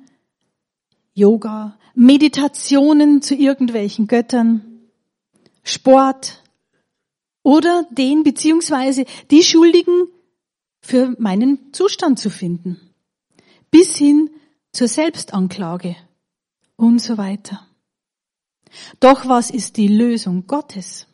Yoga, 1.12 1.78
Meditationen 1.94 3.22
zu 3.22 3.36
irgendwelchen 3.36 4.08
Göttern, 4.08 4.80
Sport 5.62 6.42
oder 7.44 7.86
den 7.90 8.24
beziehungsweise 8.24 9.04
die 9.30 9.44
Schuldigen 9.44 10.08
für 10.80 11.14
meinen 11.18 11.72
Zustand 11.72 12.18
zu 12.18 12.30
finden 12.30 12.93
bis 13.74 13.96
hin 13.96 14.30
zur 14.70 14.86
Selbstanklage 14.86 15.96
und 16.76 17.02
so 17.02 17.18
weiter. 17.18 17.66
Doch 19.00 19.26
was 19.26 19.50
ist 19.50 19.76
die 19.78 19.88
Lösung 19.88 20.46
Gottes? 20.46 21.08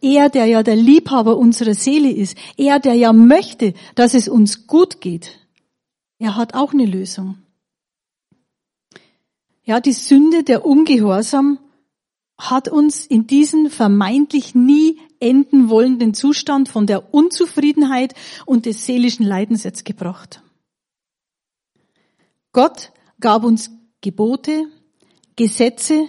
Er, 0.00 0.28
der 0.28 0.46
ja 0.46 0.62
der 0.62 0.76
Liebhaber 0.76 1.36
unserer 1.36 1.74
Seele 1.74 2.12
ist, 2.12 2.38
er, 2.56 2.78
der 2.78 2.94
ja 2.94 3.12
möchte, 3.12 3.74
dass 3.96 4.14
es 4.14 4.28
uns 4.28 4.68
gut 4.68 5.00
geht. 5.00 5.40
Er 6.20 6.36
hat 6.36 6.54
auch 6.54 6.72
eine 6.72 6.86
Lösung. 6.86 7.38
Ja, 9.64 9.80
die 9.80 9.92
Sünde, 9.92 10.44
der 10.44 10.64
Ungehorsam 10.64 11.58
hat 12.38 12.68
uns 12.68 13.04
in 13.04 13.26
diesen 13.26 13.68
vermeintlich 13.68 14.54
nie 14.54 15.00
enden 15.18 15.70
wollenden 15.70 16.14
Zustand 16.14 16.68
von 16.68 16.86
der 16.86 17.12
Unzufriedenheit 17.12 18.14
und 18.46 18.64
des 18.64 18.86
seelischen 18.86 19.26
Leidens 19.26 19.64
jetzt 19.64 19.84
gebracht. 19.84 20.40
Gott 22.52 22.92
gab 23.20 23.44
uns 23.44 23.70
Gebote, 24.00 24.66
Gesetze, 25.36 26.08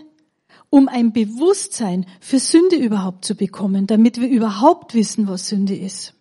um 0.69 0.87
ein 0.87 1.13
Bewusstsein 1.13 2.05
für 2.19 2.39
Sünde 2.39 2.77
überhaupt 2.77 3.25
zu 3.25 3.35
bekommen, 3.35 3.87
damit 3.87 4.19
wir 4.19 4.29
überhaupt 4.29 4.93
wissen, 4.93 5.27
was 5.27 5.47
Sünde 5.47 5.75
ist. 5.75 6.13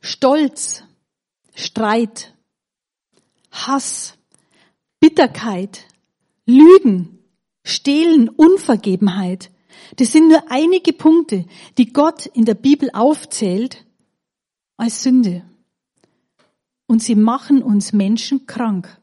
Stolz, 0.00 0.84
Streit, 1.54 2.34
Hass, 3.50 4.18
Bitterkeit, 5.00 5.86
Lügen, 6.44 7.18
Stehlen, 7.64 8.28
Unvergebenheit. 8.28 9.50
Das 9.96 10.12
sind 10.12 10.28
nur 10.28 10.50
einige 10.50 10.92
Punkte, 10.92 11.46
die 11.78 11.92
Gott 11.92 12.26
in 12.26 12.44
der 12.44 12.54
Bibel 12.54 12.90
aufzählt 12.92 13.84
als 14.76 15.02
Sünde. 15.02 15.44
Und 16.86 17.02
sie 17.02 17.14
machen 17.14 17.62
uns 17.62 17.92
Menschen 17.92 18.46
krank. 18.46 19.00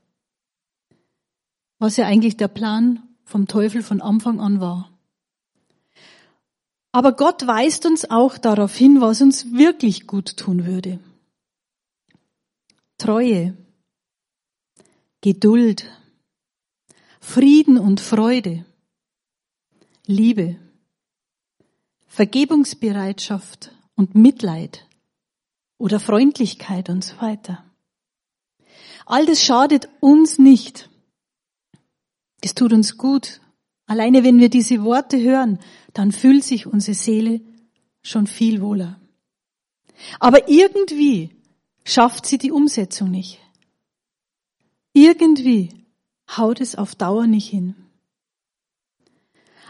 Was 1.80 1.98
ja 1.98 2.06
eigentlich 2.06 2.38
der 2.38 2.48
Plan 2.48 3.04
vom 3.26 3.48
Teufel 3.48 3.84
von 3.84 4.02
Anfang 4.02 4.40
an 4.40 4.62
war. 4.62 4.90
Aber 6.92 7.14
Gott 7.14 7.48
weist 7.48 7.86
uns 7.88 8.10
auch 8.10 8.38
darauf 8.38 8.76
hin, 8.76 9.02
was 9.02 9.22
uns 9.22 9.52
wirklich 9.52 10.06
gut 10.06 10.38
tun 10.38 10.66
würde. 10.66 11.00
Treue, 13.00 13.58
Geduld, 15.22 15.90
Frieden 17.20 17.80
und 17.80 18.00
Freude, 18.00 18.66
Liebe, 20.06 20.58
Vergebungsbereitschaft 22.08 23.72
und 23.96 24.14
Mitleid 24.14 24.88
oder 25.80 26.00
Freundlichkeit 26.00 26.90
und 26.90 27.04
so 27.04 27.20
weiter. 27.20 27.66
All 29.06 29.26
das 29.26 29.44
schadet 29.44 29.90
uns 30.00 30.40
nicht. 30.40 30.90
Das 32.42 32.56
tut 32.56 32.74
uns 32.74 32.98
gut. 32.98 33.42
Alleine 33.86 34.24
wenn 34.24 34.40
wir 34.40 34.50
diese 34.50 34.84
Worte 34.84 35.22
hören, 35.22 35.60
dann 35.94 36.12
fühlt 36.12 36.44
sich 36.44 36.66
unsere 36.68 36.96
Seele 36.96 37.42
schon 38.02 38.28
viel 38.28 38.62
wohler. 38.62 39.00
Aber 40.20 40.50
irgendwie 40.50 41.30
schafft 41.86 42.26
sie 42.26 42.38
die 42.38 42.52
Umsetzung 42.52 43.12
nicht. 43.12 43.40
Irgendwie 44.94 45.70
haut 46.38 46.62
es 46.62 46.76
auf 46.76 46.96
Dauer 46.96 47.28
nicht 47.28 47.50
hin. 47.50 47.76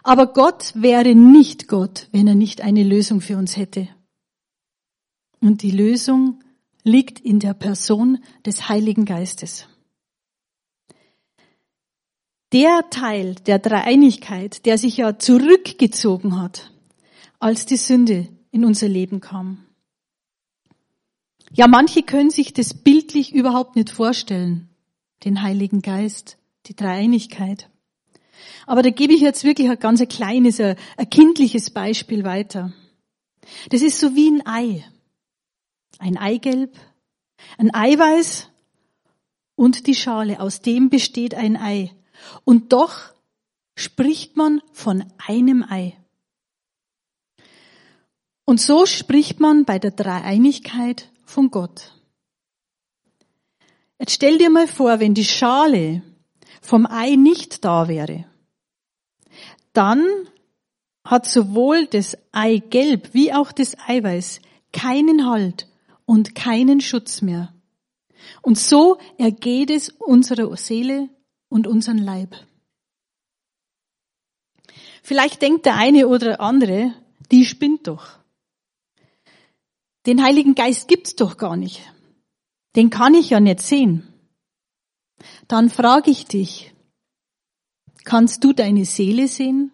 Aber 0.03 0.27
Gott 0.27 0.73
wäre 0.75 1.15
nicht 1.15 1.67
Gott, 1.67 2.09
wenn 2.11 2.27
er 2.27 2.35
nicht 2.35 2.61
eine 2.61 2.83
Lösung 2.83 3.21
für 3.21 3.37
uns 3.37 3.55
hätte. 3.55 3.87
Und 5.39 5.61
die 5.61 5.71
Lösung 5.71 6.42
liegt 6.83 7.19
in 7.19 7.39
der 7.39 7.53
Person 7.53 8.23
des 8.45 8.69
Heiligen 8.69 9.05
Geistes. 9.05 9.67
Der 12.51 12.89
Teil 12.91 13.35
der 13.47 13.57
Dreieinigkeit, 13.59 14.65
der 14.65 14.77
sich 14.77 14.97
ja 14.97 15.17
zurückgezogen 15.17 16.39
hat, 16.39 16.71
als 17.39 17.65
die 17.65 17.77
Sünde 17.77 18.27
in 18.51 18.63
unser 18.63 18.87
Leben 18.87 19.21
kam. 19.21 19.65
Ja, 21.51 21.67
manche 21.67 22.03
können 22.03 22.29
sich 22.29 22.53
das 22.53 22.73
bildlich 22.73 23.33
überhaupt 23.33 23.75
nicht 23.75 23.89
vorstellen, 23.89 24.69
den 25.23 25.41
Heiligen 25.41 25.81
Geist, 25.81 26.37
die 26.67 26.75
Dreieinigkeit. 26.75 27.69
Aber 28.65 28.81
da 28.81 28.89
gebe 28.89 29.13
ich 29.13 29.21
jetzt 29.21 29.43
wirklich 29.43 29.69
ein 29.69 29.79
ganz 29.79 30.05
kleines, 30.07 30.59
ein, 30.59 30.77
kindliches 31.09 31.69
Beispiel 31.69 32.23
weiter. 32.23 32.73
Das 33.69 33.81
ist 33.81 33.99
so 33.99 34.15
wie 34.15 34.29
ein 34.29 34.45
Ei. 34.45 34.83
Ein 36.03 36.17
Eigelb, 36.17 36.77
ein 37.57 37.73
Eiweiß 37.73 38.49
und 39.55 39.87
die 39.87 39.95
Schale. 39.95 40.41
Aus 40.41 40.61
dem 40.61 40.89
besteht 40.89 41.33
ein 41.33 41.55
Ei. 41.55 41.95
Und 42.43 42.73
doch 42.73 43.13
spricht 43.77 44.35
man 44.35 44.61
von 44.73 45.05
einem 45.25 45.63
Ei. 45.63 45.97
Und 48.43 48.59
so 48.59 48.85
spricht 48.85 49.39
man 49.39 49.63
bei 49.63 49.79
der 49.79 49.91
Dreieinigkeit 49.91 51.09
von 51.23 51.49
Gott. 51.51 51.93
Jetzt 53.97 54.15
stell 54.15 54.37
dir 54.37 54.49
mal 54.49 54.67
vor, 54.67 54.99
wenn 54.99 55.13
die 55.13 55.23
Schale 55.23 56.01
vom 56.61 56.85
Ei 56.85 57.15
nicht 57.15 57.63
da 57.63 57.87
wäre, 57.87 58.25
dann 59.71 60.05
hat 61.05 61.27
sowohl 61.27 61.87
das 61.87 62.17
Eigelb 62.33 63.13
wie 63.13 63.31
auch 63.31 63.53
das 63.53 63.77
Eiweiß 63.87 64.41
keinen 64.73 65.29
Halt 65.29 65.69
und 66.05 66.35
keinen 66.35 66.81
Schutz 66.81 67.21
mehr. 67.21 67.53
Und 68.41 68.57
so 68.57 68.97
ergeht 69.17 69.69
es 69.69 69.89
unserer 69.89 70.55
Seele 70.57 71.09
und 71.49 71.67
unseren 71.67 71.97
Leib. 71.97 72.35
Vielleicht 75.01 75.41
denkt 75.41 75.65
der 75.65 75.75
eine 75.75 76.07
oder 76.07 76.39
andere, 76.39 76.93
die 77.31 77.45
spinnt 77.45 77.87
doch. 77.87 78.19
Den 80.05 80.23
Heiligen 80.23 80.55
Geist 80.55 80.87
gibt's 80.87 81.15
doch 81.15 81.37
gar 81.37 81.55
nicht. 81.55 81.81
Den 82.75 82.89
kann 82.89 83.13
ich 83.13 83.29
ja 83.29 83.39
nicht 83.39 83.61
sehen. 83.61 84.07
Dann 85.47 85.69
frage 85.69 86.11
ich 86.11 86.25
dich, 86.25 86.73
kannst 88.03 88.43
du 88.43 88.53
deine 88.53 88.85
Seele 88.85 89.27
sehen? 89.27 89.71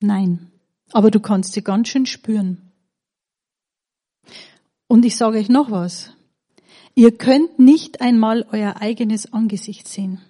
Nein, 0.00 0.50
aber 0.92 1.10
du 1.10 1.20
kannst 1.20 1.52
sie 1.52 1.62
ganz 1.62 1.88
schön 1.88 2.06
spüren. 2.06 2.69
Und 4.90 5.04
ich 5.04 5.14
sage 5.14 5.38
euch 5.38 5.48
noch 5.48 5.70
was. 5.70 6.10
Ihr 6.96 7.16
könnt 7.16 7.60
nicht 7.60 8.00
einmal 8.00 8.44
euer 8.50 8.78
eigenes 8.80 9.32
Angesicht 9.32 9.86
sehen. 9.86 10.20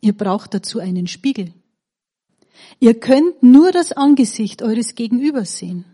Ihr 0.00 0.16
braucht 0.16 0.54
dazu 0.54 0.78
einen 0.78 1.08
Spiegel. 1.08 1.52
Ihr 2.80 2.98
könnt 2.98 3.42
nur 3.42 3.70
das 3.70 3.92
Angesicht 3.92 4.62
eures 4.62 4.94
Gegenübers 4.94 5.58
sehen. 5.58 5.84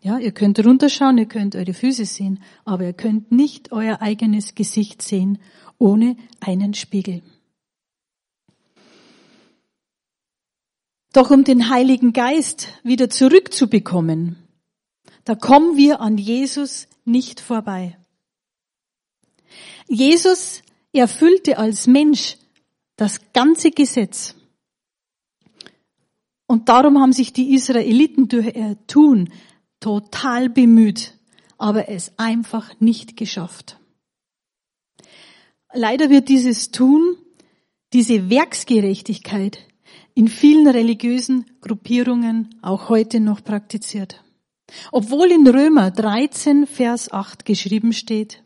Ja, 0.00 0.16
ihr 0.16 0.32
könnt 0.32 0.64
runterschauen, 0.64 1.18
ihr 1.18 1.26
könnt 1.26 1.54
eure 1.54 1.74
Füße 1.74 2.06
sehen, 2.06 2.42
aber 2.64 2.84
ihr 2.84 2.94
könnt 2.94 3.30
nicht 3.30 3.72
euer 3.72 4.00
eigenes 4.00 4.54
Gesicht 4.54 5.02
sehen 5.02 5.38
ohne 5.76 6.16
einen 6.40 6.72
Spiegel. 6.72 7.20
Doch 11.12 11.30
um 11.30 11.44
den 11.44 11.68
Heiligen 11.68 12.14
Geist 12.14 12.68
wieder 12.84 13.10
zurückzubekommen, 13.10 14.45
da 15.26 15.34
kommen 15.34 15.76
wir 15.76 16.00
an 16.00 16.18
Jesus 16.18 16.86
nicht 17.04 17.40
vorbei. 17.40 17.98
Jesus 19.88 20.62
erfüllte 20.92 21.58
als 21.58 21.88
Mensch 21.88 22.36
das 22.94 23.20
ganze 23.32 23.72
Gesetz. 23.72 24.36
Und 26.46 26.68
darum 26.68 27.00
haben 27.00 27.12
sich 27.12 27.32
die 27.32 27.54
Israeliten 27.54 28.28
durch 28.28 28.54
ihr 28.54 28.78
Tun 28.86 29.30
total 29.80 30.48
bemüht, 30.48 31.18
aber 31.58 31.88
es 31.88 32.12
einfach 32.18 32.78
nicht 32.78 33.16
geschafft. 33.16 33.80
Leider 35.74 36.08
wird 36.08 36.28
dieses 36.28 36.70
Tun, 36.70 37.16
diese 37.92 38.30
Werksgerechtigkeit 38.30 39.66
in 40.14 40.28
vielen 40.28 40.68
religiösen 40.68 41.46
Gruppierungen 41.60 42.54
auch 42.62 42.88
heute 42.88 43.18
noch 43.18 43.42
praktiziert. 43.42 44.22
Obwohl 44.92 45.30
in 45.30 45.46
Römer 45.46 45.90
13, 45.90 46.66
Vers 46.66 47.12
8 47.12 47.44
geschrieben 47.44 47.92
steht, 47.92 48.42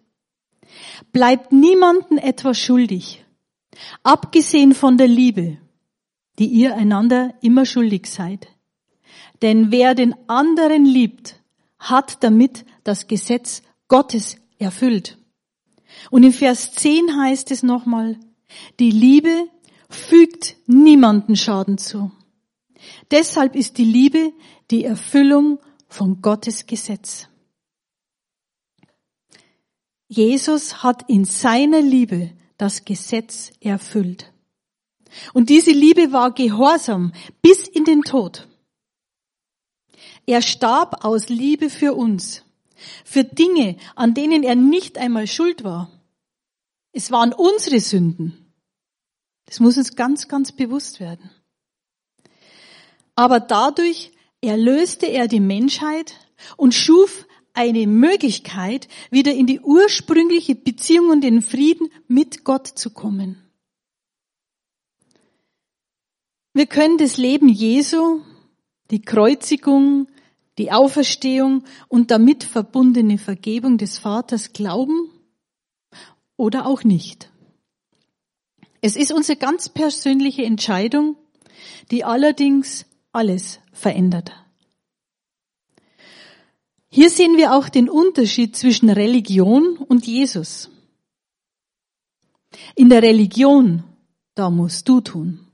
bleibt 1.13 1.53
niemanden 1.53 2.19
etwas 2.19 2.59
schuldig, 2.59 3.25
abgesehen 4.03 4.75
von 4.75 4.99
der 4.99 5.09
Liebe, 5.09 5.59
die 6.39 6.47
ihr 6.47 6.77
einander 6.77 7.35
immer 7.41 7.65
schuldig 7.67 8.07
seid. 8.07 8.49
Denn 9.43 9.71
wer 9.71 9.95
den 9.95 10.15
anderen 10.29 10.85
liebt, 10.85 11.41
hat 11.79 12.23
damit 12.23 12.65
das 12.85 13.07
Gesetz 13.07 13.63
Gottes 13.89 14.37
erfüllt. 14.59 15.17
Und 16.11 16.23
in 16.23 16.33
Vers 16.33 16.73
10 16.73 17.17
heißt 17.21 17.51
es 17.51 17.63
nochmal, 17.63 18.19
die 18.79 18.91
Liebe 18.91 19.49
fügt 19.89 20.57
niemanden 20.67 21.37
Schaden 21.37 21.79
zu. 21.79 22.13
Deshalb 23.11 23.57
ist 23.57 23.79
die 23.79 23.85
Liebe 23.85 24.33
die 24.71 24.85
Erfüllung 24.85 25.59
von 25.91 26.23
Gottes 26.23 26.67
Gesetz. 26.67 27.29
Jesus 30.09 30.83
hat 30.83 31.09
in 31.09 31.25
seiner 31.25 31.83
Liebe 31.83 32.33
das 32.57 32.85
Gesetz 32.85 33.53
erfüllt. 33.61 34.33
Und 35.35 35.51
diese 35.51 35.73
Liebe 35.73 36.13
war 36.13 36.33
gehorsam 36.33 37.13
bis 37.43 37.67
in 37.69 37.85
den 37.85 38.03
Tod. 38.03 38.49
Er 40.27 40.43
starb 40.43 41.05
aus 41.05 41.29
Liebe 41.29 41.69
für 41.69 41.95
uns. 41.95 42.45
Für 43.05 43.25
Dinge, 43.25 43.77
an 43.95 44.15
denen 44.15 44.43
er 44.43 44.55
nicht 44.55 44.97
einmal 44.97 45.27
schuld 45.27 45.65
war. 45.65 45.91
Es 46.93 47.11
waren 47.11 47.33
unsere 47.33 47.81
Sünden. 47.81 48.53
Das 49.47 49.61
muss 49.61 49.77
uns 49.77 49.97
ganz, 49.97 50.29
ganz 50.29 50.53
bewusst 50.53 51.01
werden. 51.01 51.31
Aber 53.17 53.41
dadurch 53.41 54.13
erlöste 54.41 55.07
er 55.07 55.29
die 55.29 55.41
Menschheit 55.41 56.15
und 56.57 56.75
schuf 56.75 57.27
eine 57.53 57.87
Möglichkeit, 57.87 58.89
wieder 59.11 59.33
in 59.33 59.47
die 59.47 59.61
ursprüngliche 59.61 60.55
Beziehung 60.55 61.11
und 61.11 61.21
den 61.23 61.43
Frieden 61.43 61.91
mit 62.09 62.45
Gott 62.45 62.67
zu 62.67 62.91
kommen. 62.91 63.43
Wir 66.53 66.67
können 66.67 66.99
das 66.99 67.17
Leben 67.17 67.49
Jesu, 67.49 68.23
die 68.91 69.03
Kreuzigung, 69.03 70.09
die 70.59 70.73
Auferstehung 70.73 71.65
und 71.89 72.11
damit 72.11 72.45
verbundene 72.45 73.19
Vergebung 73.19 73.79
des 73.79 73.99
Vaters 73.99 74.53
glauben 74.53 75.11
oder 76.37 76.67
auch 76.67 76.83
nicht. 76.83 77.31
Es 78.81 78.97
ist 78.97 79.13
unsere 79.13 79.39
ganz 79.39 79.69
persönliche 79.69 80.43
Entscheidung, 80.43 81.17
die 81.91 82.05
allerdings 82.05 82.87
alles 83.13 83.60
verändert. 83.81 84.33
Hier 86.91 87.09
sehen 87.09 87.37
wir 87.37 87.55
auch 87.55 87.69
den 87.69 87.89
Unterschied 87.89 88.57
zwischen 88.57 88.91
Religion 88.91 89.77
und 89.77 90.07
Jesus. 90.07 90.71
In 92.75 92.89
der 92.89 93.03
Religion, 93.03 93.85
da 94.35 94.51
musst 94.51 94.89
du 94.89 95.01
tun. 95.01 95.47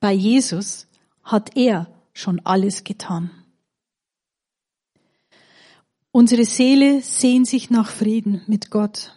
Bei 0.00 0.12
Jesus 0.12 0.86
hat 1.22 1.56
er 1.56 1.86
schon 2.12 2.40
alles 2.40 2.84
getan. 2.84 3.30
Unsere 6.10 6.44
Seele 6.44 7.00
sehnt 7.00 7.48
sich 7.48 7.70
nach 7.70 7.90
Frieden 7.90 8.42
mit 8.46 8.70
Gott. 8.70 9.14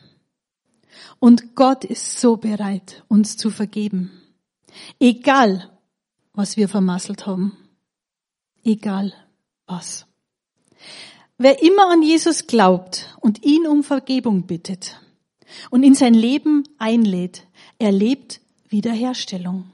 Und 1.20 1.56
Gott 1.56 1.84
ist 1.84 2.20
so 2.20 2.38
bereit, 2.38 3.04
uns 3.10 3.38
zu 3.38 3.50
vergeben. 3.50 4.12
Egal, 5.00 5.70
was 6.34 6.56
wir 6.56 6.70
vermasselt 6.70 7.28
haben. 7.28 7.58
Egal 8.68 9.14
was. 9.66 10.06
Wer 11.38 11.64
immer 11.64 11.90
an 11.90 12.02
Jesus 12.02 12.48
glaubt 12.48 13.18
und 13.22 13.46
ihn 13.46 13.66
um 13.66 13.82
Vergebung 13.82 14.46
bittet 14.46 15.00
und 15.70 15.84
in 15.84 15.96
sein 15.96 16.14
Leben 16.14 16.64
einlädt, 16.78 17.48
erlebt 17.80 18.42
Wiederherstellung. 18.68 19.72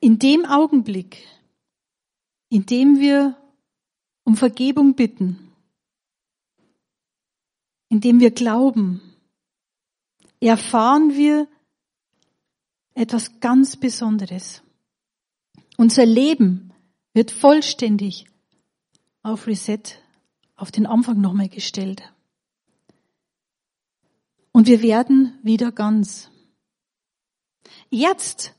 In 0.00 0.18
dem 0.18 0.46
Augenblick, 0.46 1.28
in 2.48 2.64
dem 2.64 3.00
wir 3.00 3.36
um 4.24 4.34
Vergebung 4.34 4.94
bitten, 4.94 5.52
in 7.90 8.00
dem 8.00 8.18
wir 8.18 8.30
glauben, 8.30 9.02
erfahren 10.40 11.14
wir 11.14 11.48
etwas 12.94 13.40
ganz 13.40 13.76
Besonderes. 13.76 14.62
Unser 15.76 16.06
Leben 16.06 16.72
wird 17.12 17.30
vollständig 17.30 18.26
auf 19.22 19.46
Reset, 19.46 19.82
auf 20.56 20.70
den 20.70 20.86
Anfang 20.86 21.20
nochmal 21.20 21.48
gestellt. 21.48 22.02
Und 24.52 24.68
wir 24.68 24.82
werden 24.82 25.38
wieder 25.42 25.72
ganz. 25.72 26.30
Jetzt, 27.90 28.54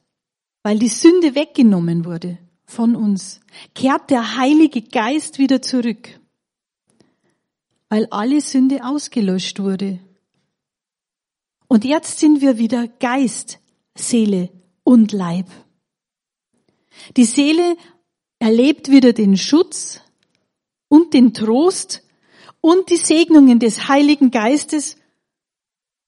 weil 0.63 0.80
die 0.80 0.89
Sünde 0.89 1.36
weggenommen 1.36 2.04
wurde 2.04 2.38
von 2.65 2.95
uns, 2.95 3.39
kehrt 3.74 4.10
der 4.10 4.38
Heilige 4.38 4.82
Geist 4.82 5.39
wieder 5.39 5.62
zurück, 5.62 6.19
weil 7.88 8.08
alle 8.08 8.41
Sünde 8.41 8.84
ausgelöscht 8.84 9.60
wurde. 9.60 10.00
Und 11.67 11.86
jetzt 11.86 12.19
sind 12.19 12.41
wir 12.41 12.58
wieder 12.58 12.88
Geist, 12.88 13.60
Seele 13.96 14.50
und 14.84 15.12
Leib. 15.12 15.48
Die 17.18 17.26
Seele 17.26 17.78
erlebt 18.40 18.92
wieder 18.92 19.14
den 19.14 19.38
Schutz 19.38 20.02
und 20.88 21.14
den 21.14 21.34
Trost 21.34 22.04
und 22.62 22.90
die 22.90 22.98
Segnungen 22.98 23.60
des 23.60 23.88
Heiligen 23.88 24.32
Geistes 24.32 24.98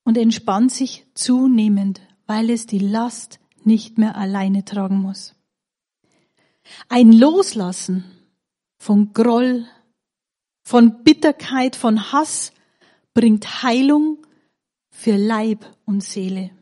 und 0.04 0.18
entspannt 0.18 0.72
sich 0.72 1.06
zunehmend, 1.14 2.02
weil 2.26 2.50
es 2.50 2.66
die 2.66 2.80
Last 2.80 3.40
nicht 3.64 3.98
mehr 3.98 4.16
alleine 4.16 4.66
tragen 4.66 4.98
muss. 4.98 5.36
Ein 6.90 7.12
Loslassen 7.12 8.06
von 8.78 9.14
Groll, 9.14 9.66
von 10.64 11.04
Bitterkeit, 11.04 11.76
von 11.76 12.12
Hass 12.12 12.52
bringt 13.14 13.64
Heilung 13.64 14.26
für 14.90 15.16
Leib 15.16 15.66
und 15.86 16.04
Seele. 16.04 16.57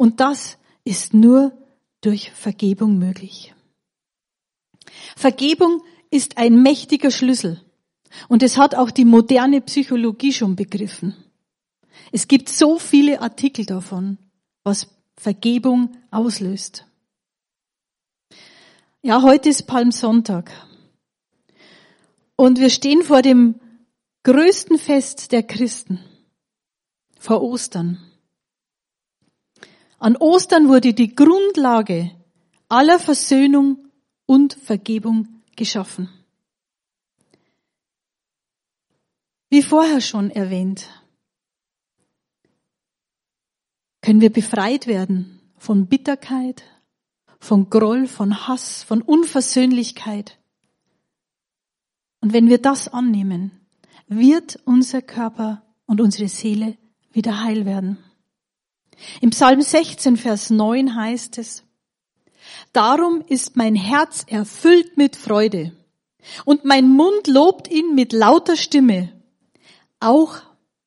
Und 0.00 0.20
das 0.20 0.56
ist 0.82 1.12
nur 1.12 1.52
durch 2.00 2.30
Vergebung 2.30 2.98
möglich. 2.98 3.54
Vergebung 5.14 5.82
ist 6.10 6.38
ein 6.38 6.62
mächtiger 6.62 7.10
Schlüssel. 7.10 7.62
Und 8.26 8.42
es 8.42 8.56
hat 8.56 8.74
auch 8.74 8.90
die 8.90 9.04
moderne 9.04 9.60
Psychologie 9.60 10.32
schon 10.32 10.56
begriffen. 10.56 11.14
Es 12.12 12.28
gibt 12.28 12.48
so 12.48 12.78
viele 12.78 13.20
Artikel 13.20 13.66
davon, 13.66 14.16
was 14.64 14.88
Vergebung 15.18 15.94
auslöst. 16.10 16.86
Ja, 19.02 19.20
heute 19.20 19.50
ist 19.50 19.66
Palmsonntag. 19.66 20.50
Und 22.36 22.58
wir 22.58 22.70
stehen 22.70 23.02
vor 23.02 23.20
dem 23.20 23.60
größten 24.22 24.78
Fest 24.78 25.30
der 25.30 25.42
Christen, 25.42 26.00
vor 27.18 27.42
Ostern. 27.42 28.09
An 30.00 30.16
Ostern 30.16 30.68
wurde 30.68 30.94
die 30.94 31.14
Grundlage 31.14 32.10
aller 32.68 32.98
Versöhnung 32.98 33.86
und 34.24 34.54
Vergebung 34.54 35.28
geschaffen. 35.56 36.08
Wie 39.50 39.62
vorher 39.62 40.00
schon 40.00 40.30
erwähnt, 40.30 40.88
können 44.00 44.22
wir 44.22 44.32
befreit 44.32 44.86
werden 44.86 45.38
von 45.58 45.86
Bitterkeit, 45.86 46.64
von 47.38 47.68
Groll, 47.68 48.06
von 48.06 48.48
Hass, 48.48 48.82
von 48.82 49.02
Unversöhnlichkeit. 49.02 50.38
Und 52.22 52.32
wenn 52.32 52.48
wir 52.48 52.58
das 52.58 52.88
annehmen, 52.88 53.50
wird 54.06 54.58
unser 54.64 55.02
Körper 55.02 55.62
und 55.84 56.00
unsere 56.00 56.28
Seele 56.28 56.78
wieder 57.12 57.42
heil 57.42 57.66
werden. 57.66 57.98
Im 59.20 59.30
Psalm 59.30 59.62
16, 59.62 60.16
Vers 60.16 60.50
9 60.50 60.94
heißt 60.94 61.38
es, 61.38 61.64
Darum 62.72 63.22
ist 63.26 63.56
mein 63.56 63.74
Herz 63.74 64.24
erfüllt 64.28 64.96
mit 64.96 65.16
Freude 65.16 65.72
und 66.44 66.64
mein 66.64 66.88
Mund 66.88 67.26
lobt 67.26 67.70
ihn 67.70 67.94
mit 67.94 68.12
lauter 68.12 68.56
Stimme. 68.56 69.12
Auch 70.00 70.36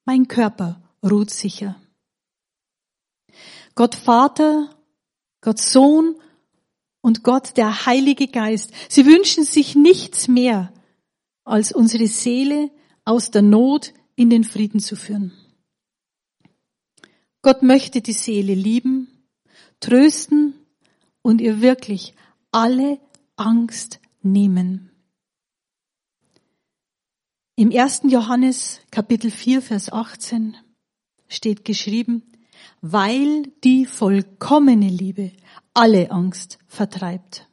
mein 0.06 0.28
Körper 0.28 0.82
ruht 1.04 1.30
sicher. 1.30 1.76
Gott 3.76 3.96
Vater, 3.96 4.70
Gott 5.42 5.60
Sohn 5.60 6.16
und 7.02 7.24
Gott 7.24 7.58
der 7.58 7.86
Heilige 7.86 8.28
Geist, 8.28 8.72
sie 8.88 9.06
wünschen 9.06 9.44
sich 9.44 9.76
nichts 9.76 10.28
mehr, 10.28 10.72
als 11.44 11.72
unsere 11.74 12.08
Seele 12.08 12.70
aus 13.04 13.32
der 13.32 13.42
Not 13.42 13.94
in 14.16 14.30
den 14.30 14.44
Frieden 14.44 14.80
zu 14.80 14.96
führen. 14.96 15.34
Gott 17.44 17.62
möchte 17.62 18.00
die 18.00 18.14
Seele 18.14 18.54
lieben, 18.54 19.10
trösten 19.82 20.54
und 21.22 21.42
ihr 21.42 21.60
wirklich 21.60 22.16
alle 22.52 23.02
Angst 23.36 24.00
nehmen. 24.22 24.90
Im 27.58 27.72
1. 27.72 28.04
Johannes 28.06 28.80
Kapitel 28.92 29.30
4, 29.30 29.62
Vers 29.62 29.92
18 29.92 30.56
steht 31.28 31.66
geschrieben, 31.66 32.24
weil 32.80 33.52
die 33.66 33.86
vollkommene 33.86 34.88
Liebe 34.88 35.34
alle 35.74 36.12
Angst 36.12 36.60
vertreibt. 36.68 37.50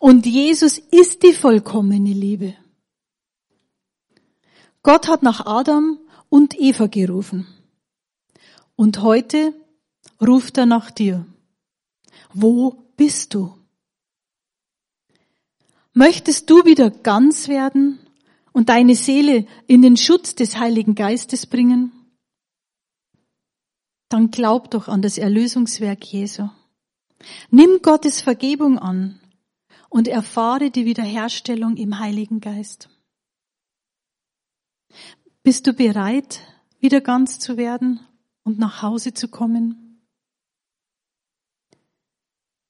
Und 0.00 0.26
Jesus 0.26 0.78
ist 0.78 1.22
die 1.22 1.32
vollkommene 1.32 2.12
Liebe. 2.12 2.56
Gott 4.82 5.06
hat 5.06 5.22
nach 5.22 5.46
Adam 5.46 6.00
und 6.28 6.58
Eva 6.58 6.88
gerufen. 6.88 7.46
Und 8.76 9.02
heute 9.02 9.54
ruft 10.20 10.58
er 10.58 10.66
nach 10.66 10.90
dir. 10.90 11.26
Wo 12.32 12.92
bist 12.96 13.34
du? 13.34 13.56
Möchtest 15.94 16.48
du 16.48 16.64
wieder 16.64 16.90
ganz 16.90 17.48
werden 17.48 17.98
und 18.52 18.68
deine 18.68 18.94
Seele 18.94 19.46
in 19.66 19.82
den 19.82 19.96
Schutz 19.96 20.34
des 20.34 20.58
Heiligen 20.58 20.94
Geistes 20.94 21.46
bringen? 21.46 21.92
Dann 24.08 24.30
glaub 24.30 24.70
doch 24.70 24.88
an 24.88 25.02
das 25.02 25.18
Erlösungswerk 25.18 26.04
Jesu. 26.04 26.48
Nimm 27.50 27.80
Gottes 27.82 28.20
Vergebung 28.20 28.78
an 28.78 29.20
und 29.90 30.08
erfahre 30.08 30.70
die 30.70 30.86
Wiederherstellung 30.86 31.76
im 31.76 31.98
Heiligen 31.98 32.40
Geist. 32.40 32.88
Bist 35.42 35.66
du 35.66 35.72
bereit, 35.72 36.40
wieder 36.80 37.00
ganz 37.00 37.38
zu 37.38 37.56
werden 37.56 38.00
und 38.44 38.58
nach 38.58 38.82
Hause 38.82 39.14
zu 39.14 39.28
kommen? 39.28 40.00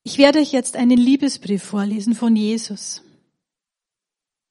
Ich 0.04 0.18
werde 0.18 0.40
euch 0.40 0.52
jetzt 0.52 0.76
einen 0.76 0.98
Liebesbrief 0.98 1.62
vorlesen 1.62 2.14
von 2.14 2.34
Jesus, 2.34 3.02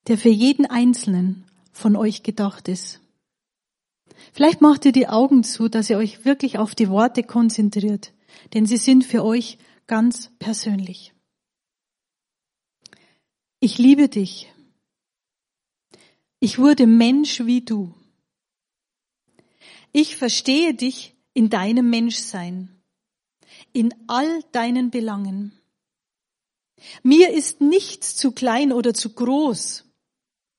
der 0.07 0.17
für 0.17 0.29
jeden 0.29 0.65
Einzelnen 0.65 1.45
von 1.73 1.95
euch 1.95 2.23
gedacht 2.23 2.67
ist. 2.67 3.01
Vielleicht 4.33 4.61
macht 4.61 4.85
ihr 4.85 4.91
die 4.91 5.07
Augen 5.07 5.43
zu, 5.43 5.67
dass 5.67 5.89
ihr 5.89 5.97
euch 5.97 6.23
wirklich 6.25 6.57
auf 6.57 6.73
die 6.73 6.89
Worte 6.89 7.23
konzentriert, 7.23 8.13
denn 8.53 8.65
sie 8.65 8.77
sind 8.77 9.03
für 9.03 9.25
euch 9.25 9.57
ganz 9.87 10.31
persönlich. 10.39 11.13
Ich 13.59 13.77
liebe 13.77 14.07
dich. 14.07 14.51
Ich 16.39 16.57
wurde 16.57 16.87
Mensch 16.87 17.45
wie 17.45 17.61
du. 17.61 17.93
Ich 19.91 20.15
verstehe 20.15 20.73
dich 20.73 21.15
in 21.33 21.49
deinem 21.49 21.89
Menschsein, 21.89 22.81
in 23.73 23.93
all 24.07 24.43
deinen 24.51 24.89
Belangen. 24.89 25.51
Mir 27.03 27.31
ist 27.31 27.61
nichts 27.61 28.15
zu 28.15 28.31
klein 28.31 28.71
oder 28.71 28.93
zu 28.93 29.13
groß, 29.13 29.85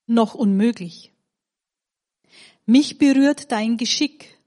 noch 0.07 0.35
unmöglich. 0.35 1.13
Mich 2.67 2.99
berührt 2.99 3.51
dein 3.51 3.77
Geschick 3.77 4.39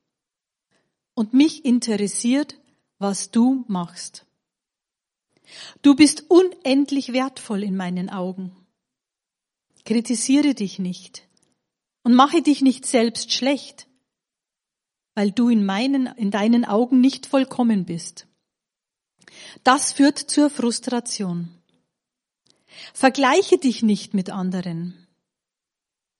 und 1.15 1.33
mich 1.33 1.65
interessiert, 1.65 2.55
was 2.97 3.31
du 3.31 3.65
machst. 3.67 4.25
Du 5.81 5.95
bist 5.95 6.29
unendlich 6.29 7.11
wertvoll 7.11 7.63
in 7.63 7.75
meinen 7.75 8.09
Augen. 8.09 8.55
Kritisiere 9.83 10.55
dich 10.55 10.79
nicht 10.79 11.27
und 12.03 12.13
mache 12.13 12.41
dich 12.41 12.61
nicht 12.61 12.85
selbst 12.85 13.33
schlecht, 13.33 13.87
weil 15.15 15.31
du 15.31 15.49
in 15.49 15.65
meinen, 15.65 16.07
in 16.17 16.29
deinen 16.29 16.65
Augen 16.65 17.01
nicht 17.01 17.25
vollkommen 17.25 17.85
bist. 17.85 18.27
Das 19.63 19.93
führt 19.93 20.19
zur 20.19 20.49
Frustration. 20.49 21.49
Vergleiche 22.93 23.57
dich 23.57 23.81
nicht 23.81 24.13
mit 24.13 24.29
anderen, 24.29 25.07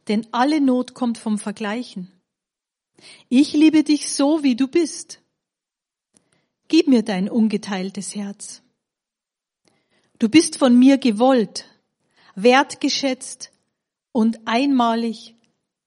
denn 0.08 0.25
alle 0.31 0.62
Not 0.62 0.93
kommt 0.93 1.17
vom 1.17 1.38
Vergleichen. 1.38 2.12
Ich 3.29 3.53
liebe 3.53 3.84
dich 3.84 4.10
so, 4.10 4.41
wie 4.43 4.55
du 4.55 4.67
bist. 4.67 5.21
Gib 6.69 6.88
mir 6.88 7.03
dein 7.03 7.29
ungeteiltes 7.29 8.15
Herz. 8.15 8.62
Du 10.17 10.29
bist 10.29 10.58
von 10.58 10.79
mir 10.79 10.97
gewollt, 10.97 11.69
wertgeschätzt 12.36 13.51
und 14.13 14.47
einmalig 14.47 15.36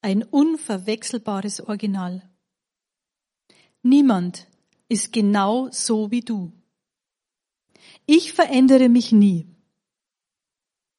ein 0.03 0.23
unverwechselbares 0.23 1.63
Original. 1.63 2.28
Niemand 3.83 4.47
ist 4.89 5.13
genau 5.13 5.69
so 5.71 6.11
wie 6.11 6.21
du. 6.21 6.53
Ich 8.07 8.33
verändere 8.33 8.89
mich 8.89 9.13
nie. 9.13 9.47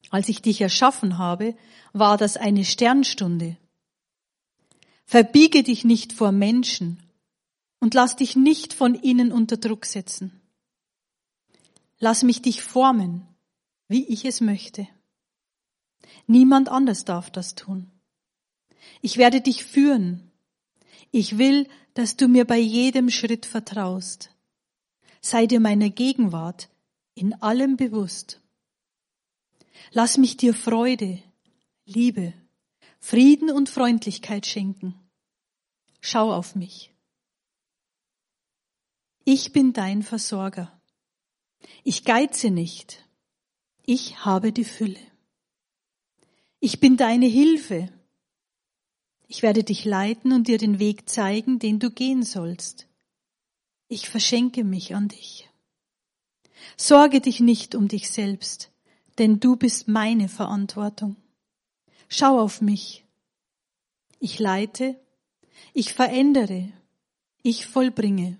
Als 0.10 0.30
ich 0.30 0.42
dich 0.42 0.62
erschaffen 0.62 1.18
habe, 1.18 1.56
war 1.94 2.18
das 2.18 2.38
eine 2.38 2.66
Sternstunde. 2.66 3.58
Verbiege 5.06 5.64
dich 5.64 5.84
nicht 5.84 6.14
vor 6.14 6.32
Menschen 6.32 7.02
und 7.80 7.94
lass 7.94 8.16
dich 8.16 8.36
nicht 8.36 8.74
von 8.74 8.96
ihnen 8.96 9.32
unter 9.32 9.58
Druck 9.58 9.86
setzen. 9.86 10.40
Lass 12.00 12.24
mich 12.24 12.42
dich 12.42 12.62
formen, 12.62 13.28
wie 13.88 14.06
ich 14.06 14.26
es 14.26 14.40
möchte. 14.42 14.88
Niemand 16.28 16.70
anders 16.70 17.06
darf 17.06 17.30
das 17.32 17.56
tun. 17.56 17.92
Ich 19.02 19.18
werde 19.18 19.42
dich 19.42 19.64
führen. 19.64 20.32
Ich 21.12 21.38
will, 21.38 21.68
dass 21.94 22.16
du 22.16 22.28
mir 22.28 22.46
bei 22.46 22.58
jedem 22.58 23.10
Schritt 23.10 23.46
vertraust. 23.46 24.32
Sei 25.22 25.46
dir 25.46 25.60
meiner 25.60 25.90
Gegenwart 25.90 26.70
in 27.14 27.34
allem 27.42 27.76
bewusst. 27.76 28.42
Lass 29.92 30.18
mich 30.18 30.38
dir 30.38 30.54
Freude, 30.54 31.22
Liebe, 31.86 32.34
Frieden 33.00 33.50
und 33.50 33.70
Freundlichkeit 33.70 34.46
schenken. 34.46 34.96
Schau 36.02 36.32
auf 36.34 36.56
mich. 36.56 36.94
Ich 39.26 39.52
bin 39.52 39.74
dein 39.74 40.04
Versorger. 40.04 40.82
Ich 41.84 42.04
geize 42.04 42.50
nicht. 42.50 43.06
Ich 43.86 44.24
habe 44.26 44.52
die 44.52 44.64
Fülle. 44.64 45.00
Ich 46.60 46.80
bin 46.80 46.98
deine 46.98 47.26
Hilfe. 47.26 47.92
Ich 49.32 49.44
werde 49.44 49.64
dich 49.64 49.86
leiten 49.86 50.34
und 50.34 50.48
dir 50.48 50.58
den 50.58 50.80
Weg 50.80 51.08
zeigen, 51.08 51.60
den 51.60 51.78
du 51.78 51.92
gehen 51.92 52.24
sollst. 52.24 52.88
Ich 53.88 54.10
verschenke 54.10 54.64
mich 54.64 54.96
an 54.96 55.08
dich. 55.08 55.48
Sorge 56.76 57.22
dich 57.22 57.40
nicht 57.40 57.76
um 57.76 57.88
dich 57.88 58.10
selbst, 58.10 58.72
denn 59.20 59.40
du 59.40 59.56
bist 59.56 59.88
meine 59.88 60.30
Verantwortung. 60.30 61.16
Schau 62.08 62.40
auf 62.40 62.60
mich. 62.62 63.06
Ich 64.20 64.40
leite, 64.40 65.00
ich 65.74 65.94
verändere, 65.94 66.72
ich 67.44 67.68
vollbringe. 67.68 68.40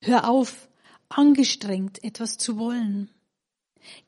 Hör 0.00 0.30
auf, 0.30 0.68
angestrengt 1.08 2.04
etwas 2.04 2.38
zu 2.38 2.56
wollen. 2.56 3.10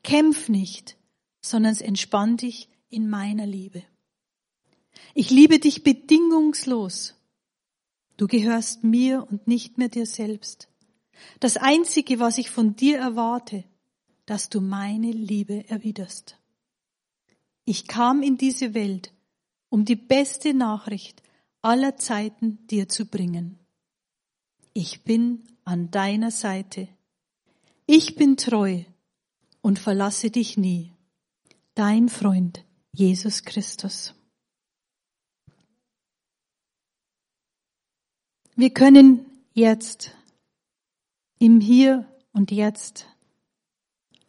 Kämpf 0.03 0.47
nicht, 0.47 0.95
sondern 1.41 1.75
entspann 1.75 2.37
dich 2.37 2.69
in 2.89 3.09
meiner 3.09 3.45
Liebe. 3.45 3.83
Ich 5.13 5.29
liebe 5.29 5.59
dich 5.59 5.83
bedingungslos. 5.83 7.15
Du 8.17 8.27
gehörst 8.27 8.83
mir 8.83 9.27
und 9.29 9.47
nicht 9.47 9.77
mehr 9.77 9.89
dir 9.89 10.05
selbst. 10.05 10.69
Das 11.39 11.57
Einzige, 11.57 12.19
was 12.19 12.37
ich 12.37 12.49
von 12.49 12.75
dir 12.75 12.97
erwarte, 12.97 13.63
dass 14.25 14.49
du 14.49 14.61
meine 14.61 15.11
Liebe 15.11 15.67
erwiderst. 15.69 16.37
Ich 17.65 17.87
kam 17.87 18.21
in 18.21 18.37
diese 18.37 18.73
Welt, 18.73 19.13
um 19.69 19.85
die 19.85 19.95
beste 19.95 20.53
Nachricht 20.53 21.23
aller 21.61 21.95
Zeiten 21.97 22.65
dir 22.67 22.89
zu 22.89 23.05
bringen. 23.05 23.57
Ich 24.73 25.03
bin 25.03 25.43
an 25.65 25.91
deiner 25.91 26.31
Seite. 26.31 26.87
Ich 27.85 28.15
bin 28.15 28.37
treu 28.37 28.83
und 29.61 29.79
verlasse 29.79 30.29
dich 30.29 30.57
nie. 30.57 30.93
Dein 31.75 32.09
Freund, 32.09 32.65
Jesus 32.91 33.43
Christus. 33.43 34.13
Wir 38.55 38.69
können 38.69 39.25
jetzt 39.53 40.11
im 41.39 41.59
Hier 41.59 42.07
und 42.33 42.51
Jetzt 42.51 43.07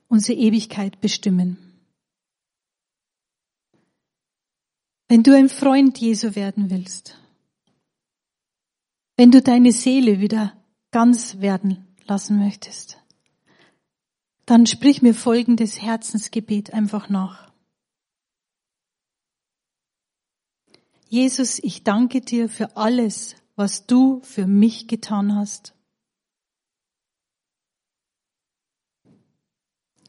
unsere 0.08 0.38
Ewigkeit 0.38 1.00
bestimmen. 1.02 1.58
Wenn 5.08 5.22
du 5.22 5.36
ein 5.36 5.50
Freund 5.50 5.98
Jesu 5.98 6.34
werden 6.34 6.70
willst, 6.70 7.20
wenn 9.16 9.30
du 9.30 9.42
deine 9.42 9.72
Seele 9.72 10.20
wieder 10.20 10.56
ganz 10.90 11.40
werden 11.40 11.86
lassen 12.06 12.38
möchtest, 12.38 12.98
dann 14.46 14.66
sprich 14.66 15.02
mir 15.02 15.14
folgendes 15.14 15.82
Herzensgebet 15.82 16.72
einfach 16.72 17.10
nach. 17.10 17.52
Jesus, 21.08 21.58
ich 21.62 21.84
danke 21.84 22.22
dir 22.22 22.48
für 22.48 22.76
alles, 22.76 23.36
was 23.56 23.86
du 23.86 24.20
für 24.22 24.46
mich 24.46 24.88
getan 24.88 25.34
hast. 25.34 25.74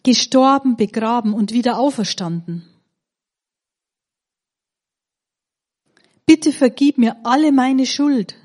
Gestorben, 0.04 0.78
begraben 0.78 1.34
und 1.34 1.52
wieder 1.52 1.80
auferstanden. 1.80 2.68
Bitte 6.26 6.52
vergib 6.52 6.98
mir 6.98 7.18
alle 7.24 7.52
meine 7.52 7.86
Schuld 7.86 8.36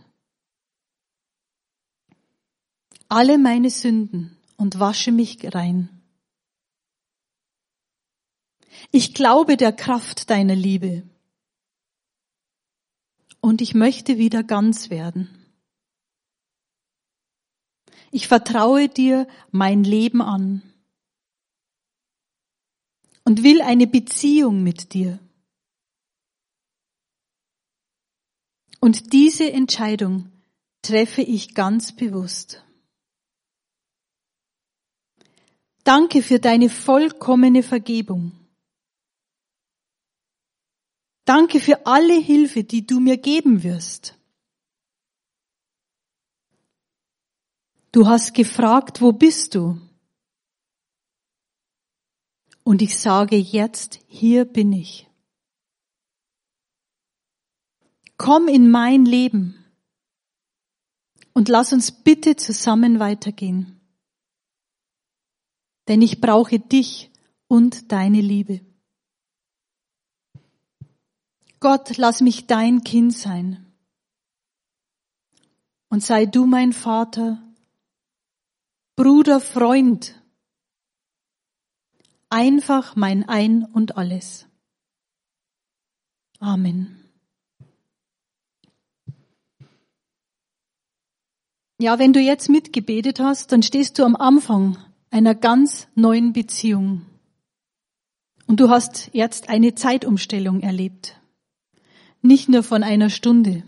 alle 3.11 3.39
meine 3.39 3.71
Sünden 3.71 4.37
und 4.57 4.79
wasche 4.79 5.11
mich 5.11 5.39
rein. 5.53 5.89
Ich 8.93 9.15
glaube 9.15 9.57
der 9.57 9.73
Kraft 9.73 10.31
deiner 10.31 10.55
Liebe 10.55 11.03
und 13.41 13.61
ich 13.61 13.75
möchte 13.75 14.19
wieder 14.19 14.43
ganz 14.43 14.91
werden. 14.91 15.29
Ich 18.11 18.27
vertraue 18.27 18.89
dir 18.89 19.29
mein 19.51 19.85
Leben 19.85 20.21
an 20.21 20.63
und 23.25 23.43
will 23.43 23.63
eine 23.63 23.87
Beziehung 23.87 24.63
mit 24.63 24.95
dir. 24.95 25.21
Und 28.81 29.13
diese 29.13 29.53
Entscheidung 29.53 30.33
treffe 30.83 31.23
ich 31.23 31.55
ganz 31.55 31.95
bewusst. 31.95 32.65
Danke 35.85 36.23
für 36.23 36.39
deine 36.39 36.69
vollkommene 36.69 37.63
Vergebung. 37.63 38.40
Danke 41.25 41.61
für 41.61 41.87
alle 41.87 42.19
Hilfe, 42.19 42.65
die 42.65 42.87
du 42.87 43.01
mir 43.01 43.17
geben 43.17 43.63
wirst. 43.63 44.17
Du 47.93 48.07
hast 48.07 48.35
gefragt, 48.35 49.01
wo 49.01 49.13
bist 49.13 49.55
du? 49.55 49.81
Und 52.63 52.83
ich 52.83 52.99
sage 52.99 53.37
jetzt, 53.37 54.01
hier 54.07 54.45
bin 54.45 54.73
ich. 54.73 55.09
Komm 58.17 58.49
in 58.49 58.71
mein 58.71 59.05
Leben 59.05 59.65
und 61.33 61.49
lass 61.49 61.73
uns 61.73 61.91
bitte 61.91 62.37
zusammen 62.37 63.01
weitergehen. 63.01 63.81
Denn 65.89 66.03
ich 66.03 66.21
brauche 66.21 66.61
dich 66.61 67.11
und 67.49 67.91
deine 67.91 68.21
Liebe. 68.21 68.61
Gott, 71.61 71.99
lass 71.99 72.23
mich 72.23 72.47
dein 72.47 72.85
Kind 72.85 73.13
sein. 73.13 73.67
Und 75.91 76.03
sei 76.03 76.25
du 76.25 76.47
mein 76.47 76.73
Vater, 76.73 77.43
Bruder, 78.97 79.41
Freund, 79.41 80.21
einfach 82.31 82.97
mein 82.97 83.29
Ein 83.29 83.65
und 83.65 83.97
alles. 83.97 84.47
Amen. 86.39 86.97
Ja, 91.79 91.99
wenn 91.99 92.13
du 92.13 92.21
jetzt 92.21 92.49
mitgebetet 92.49 93.21
hast, 93.21 93.53
dann 93.53 93.63
stehst 93.63 93.99
du 93.99 94.05
am 94.05 94.17
Anfang 94.17 94.79
einer 95.11 95.35
ganz 95.35 95.89
neuen 95.95 96.33
Beziehung. 96.33 97.07
Und 98.47 98.61
du 98.61 98.71
hast 98.71 99.11
jetzt 99.13 99.49
eine 99.49 99.75
Zeitumstellung 99.75 100.61
erlebt. 100.61 101.20
Nicht 102.23 102.49
nur 102.49 102.63
von 102.63 102.83
einer 102.83 103.11
Stunde, 103.11 103.63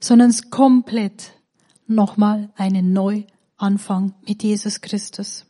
sondern 0.00 0.30
es 0.30 0.50
komplett 0.50 1.32
nochmal 1.86 2.50
einen 2.56 2.92
Neuanfang 2.92 4.14
mit 4.26 4.42
Jesus 4.42 4.80
Christus. 4.80 5.46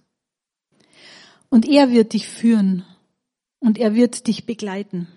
Und 1.49 1.67
er 1.67 1.91
wird 1.91 2.13
dich 2.13 2.29
führen 2.29 2.85
und 3.61 3.79
er 3.79 3.95
wird 3.95 4.27
dich 4.27 4.47
begleiten. 4.47 5.09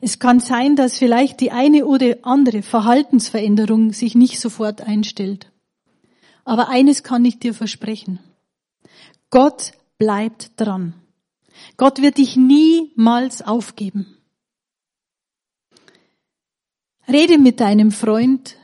Es 0.00 0.18
kann 0.18 0.40
sein, 0.40 0.76
dass 0.76 0.98
vielleicht 0.98 1.40
die 1.40 1.50
eine 1.50 1.86
oder 1.86 2.16
andere 2.22 2.62
Verhaltensveränderung 2.62 3.92
sich 3.92 4.14
nicht 4.14 4.40
sofort 4.40 4.80
einstellt. 4.80 5.50
Aber 6.44 6.68
eines 6.68 7.02
kann 7.02 7.24
ich 7.24 7.38
dir 7.38 7.54
versprechen. 7.54 8.18
Gott 9.30 9.72
bleibt 9.98 10.52
dran. 10.56 10.94
Gott 11.76 12.02
wird 12.02 12.18
dich 12.18 12.36
niemals 12.36 13.42
aufgeben. 13.42 14.18
Rede 17.08 17.38
mit 17.38 17.60
deinem 17.60 17.90
Freund 17.90 18.56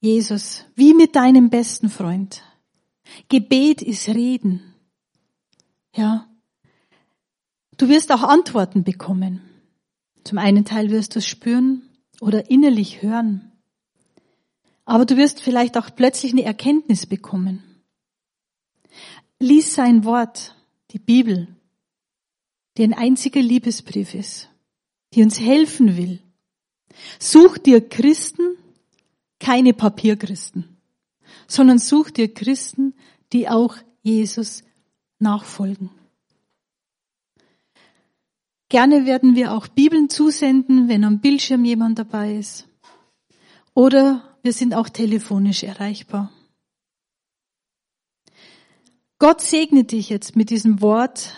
Jesus 0.00 0.64
wie 0.74 0.92
mit 0.92 1.16
deinem 1.16 1.48
besten 1.48 1.88
Freund. 1.88 2.42
Gebet 3.28 3.80
ist 3.80 4.06
Reden. 4.08 4.74
Ja. 5.94 6.28
Du 7.78 7.88
wirst 7.88 8.12
auch 8.12 8.22
Antworten 8.22 8.84
bekommen. 8.84 9.40
Zum 10.22 10.36
einen 10.38 10.66
Teil 10.66 10.90
wirst 10.90 11.14
du 11.14 11.20
es 11.20 11.26
spüren 11.26 11.82
oder 12.20 12.50
innerlich 12.50 13.02
hören. 13.02 13.52
Aber 14.84 15.06
du 15.06 15.16
wirst 15.16 15.40
vielleicht 15.40 15.78
auch 15.78 15.88
plötzlich 15.96 16.32
eine 16.32 16.44
Erkenntnis 16.44 17.06
bekommen. 17.06 17.62
Lies 19.38 19.74
sein 19.74 20.04
Wort, 20.04 20.54
die 20.90 20.98
Bibel, 20.98 21.48
die 22.76 22.84
ein 22.84 22.94
einziger 22.94 23.40
Liebesbrief 23.40 24.14
ist, 24.14 24.50
die 25.14 25.22
uns 25.22 25.40
helfen 25.40 25.96
will. 25.96 26.20
Such 27.18 27.58
dir 27.58 27.86
Christen, 27.88 28.56
keine 29.38 29.74
Papierchristen, 29.74 30.76
sondern 31.46 31.78
such 31.78 32.10
dir 32.10 32.32
Christen, 32.32 32.94
die 33.32 33.48
auch 33.48 33.76
Jesus 34.02 34.62
nachfolgen. 35.18 35.90
Gerne 38.68 39.06
werden 39.06 39.36
wir 39.36 39.52
auch 39.52 39.68
Bibeln 39.68 40.08
zusenden, 40.08 40.88
wenn 40.88 41.04
am 41.04 41.20
Bildschirm 41.20 41.64
jemand 41.64 41.98
dabei 41.98 42.34
ist. 42.36 42.66
Oder 43.74 44.36
wir 44.42 44.52
sind 44.52 44.74
auch 44.74 44.88
telefonisch 44.88 45.62
erreichbar. 45.62 46.32
Gott 49.18 49.40
segne 49.40 49.84
dich 49.84 50.10
jetzt 50.10 50.36
mit 50.36 50.50
diesem 50.50 50.80
Wort. 50.80 51.36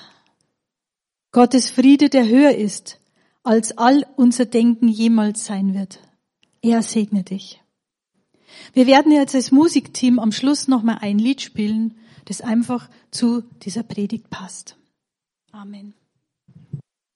Gottes 1.31 1.71
Friede, 1.71 2.09
der 2.09 2.27
höher 2.27 2.55
ist, 2.55 2.99
als 3.47 3.79
all 3.79 4.05
unser 4.17 4.45
Denken 4.45 4.89
jemals 4.89 5.45
sein 5.45 5.75
wird. 5.75 6.01
Er 6.63 6.83
segne 6.83 7.23
dich. 7.23 7.63
Wir 8.73 8.87
werden 8.87 9.13
jetzt 9.13 9.35
als 9.35 9.53
Musikteam 9.53 10.19
am 10.19 10.33
Schluss 10.33 10.69
nochmal 10.69 10.99
ein 11.01 11.19
Lied 11.19 11.41
spielen, 11.41 11.95
das 12.25 12.41
einfach 12.41 12.89
zu 13.11 13.43
dieser 13.63 13.83
Predigt 13.83 14.31
passt. 14.31 14.77
Amen. 15.53 15.95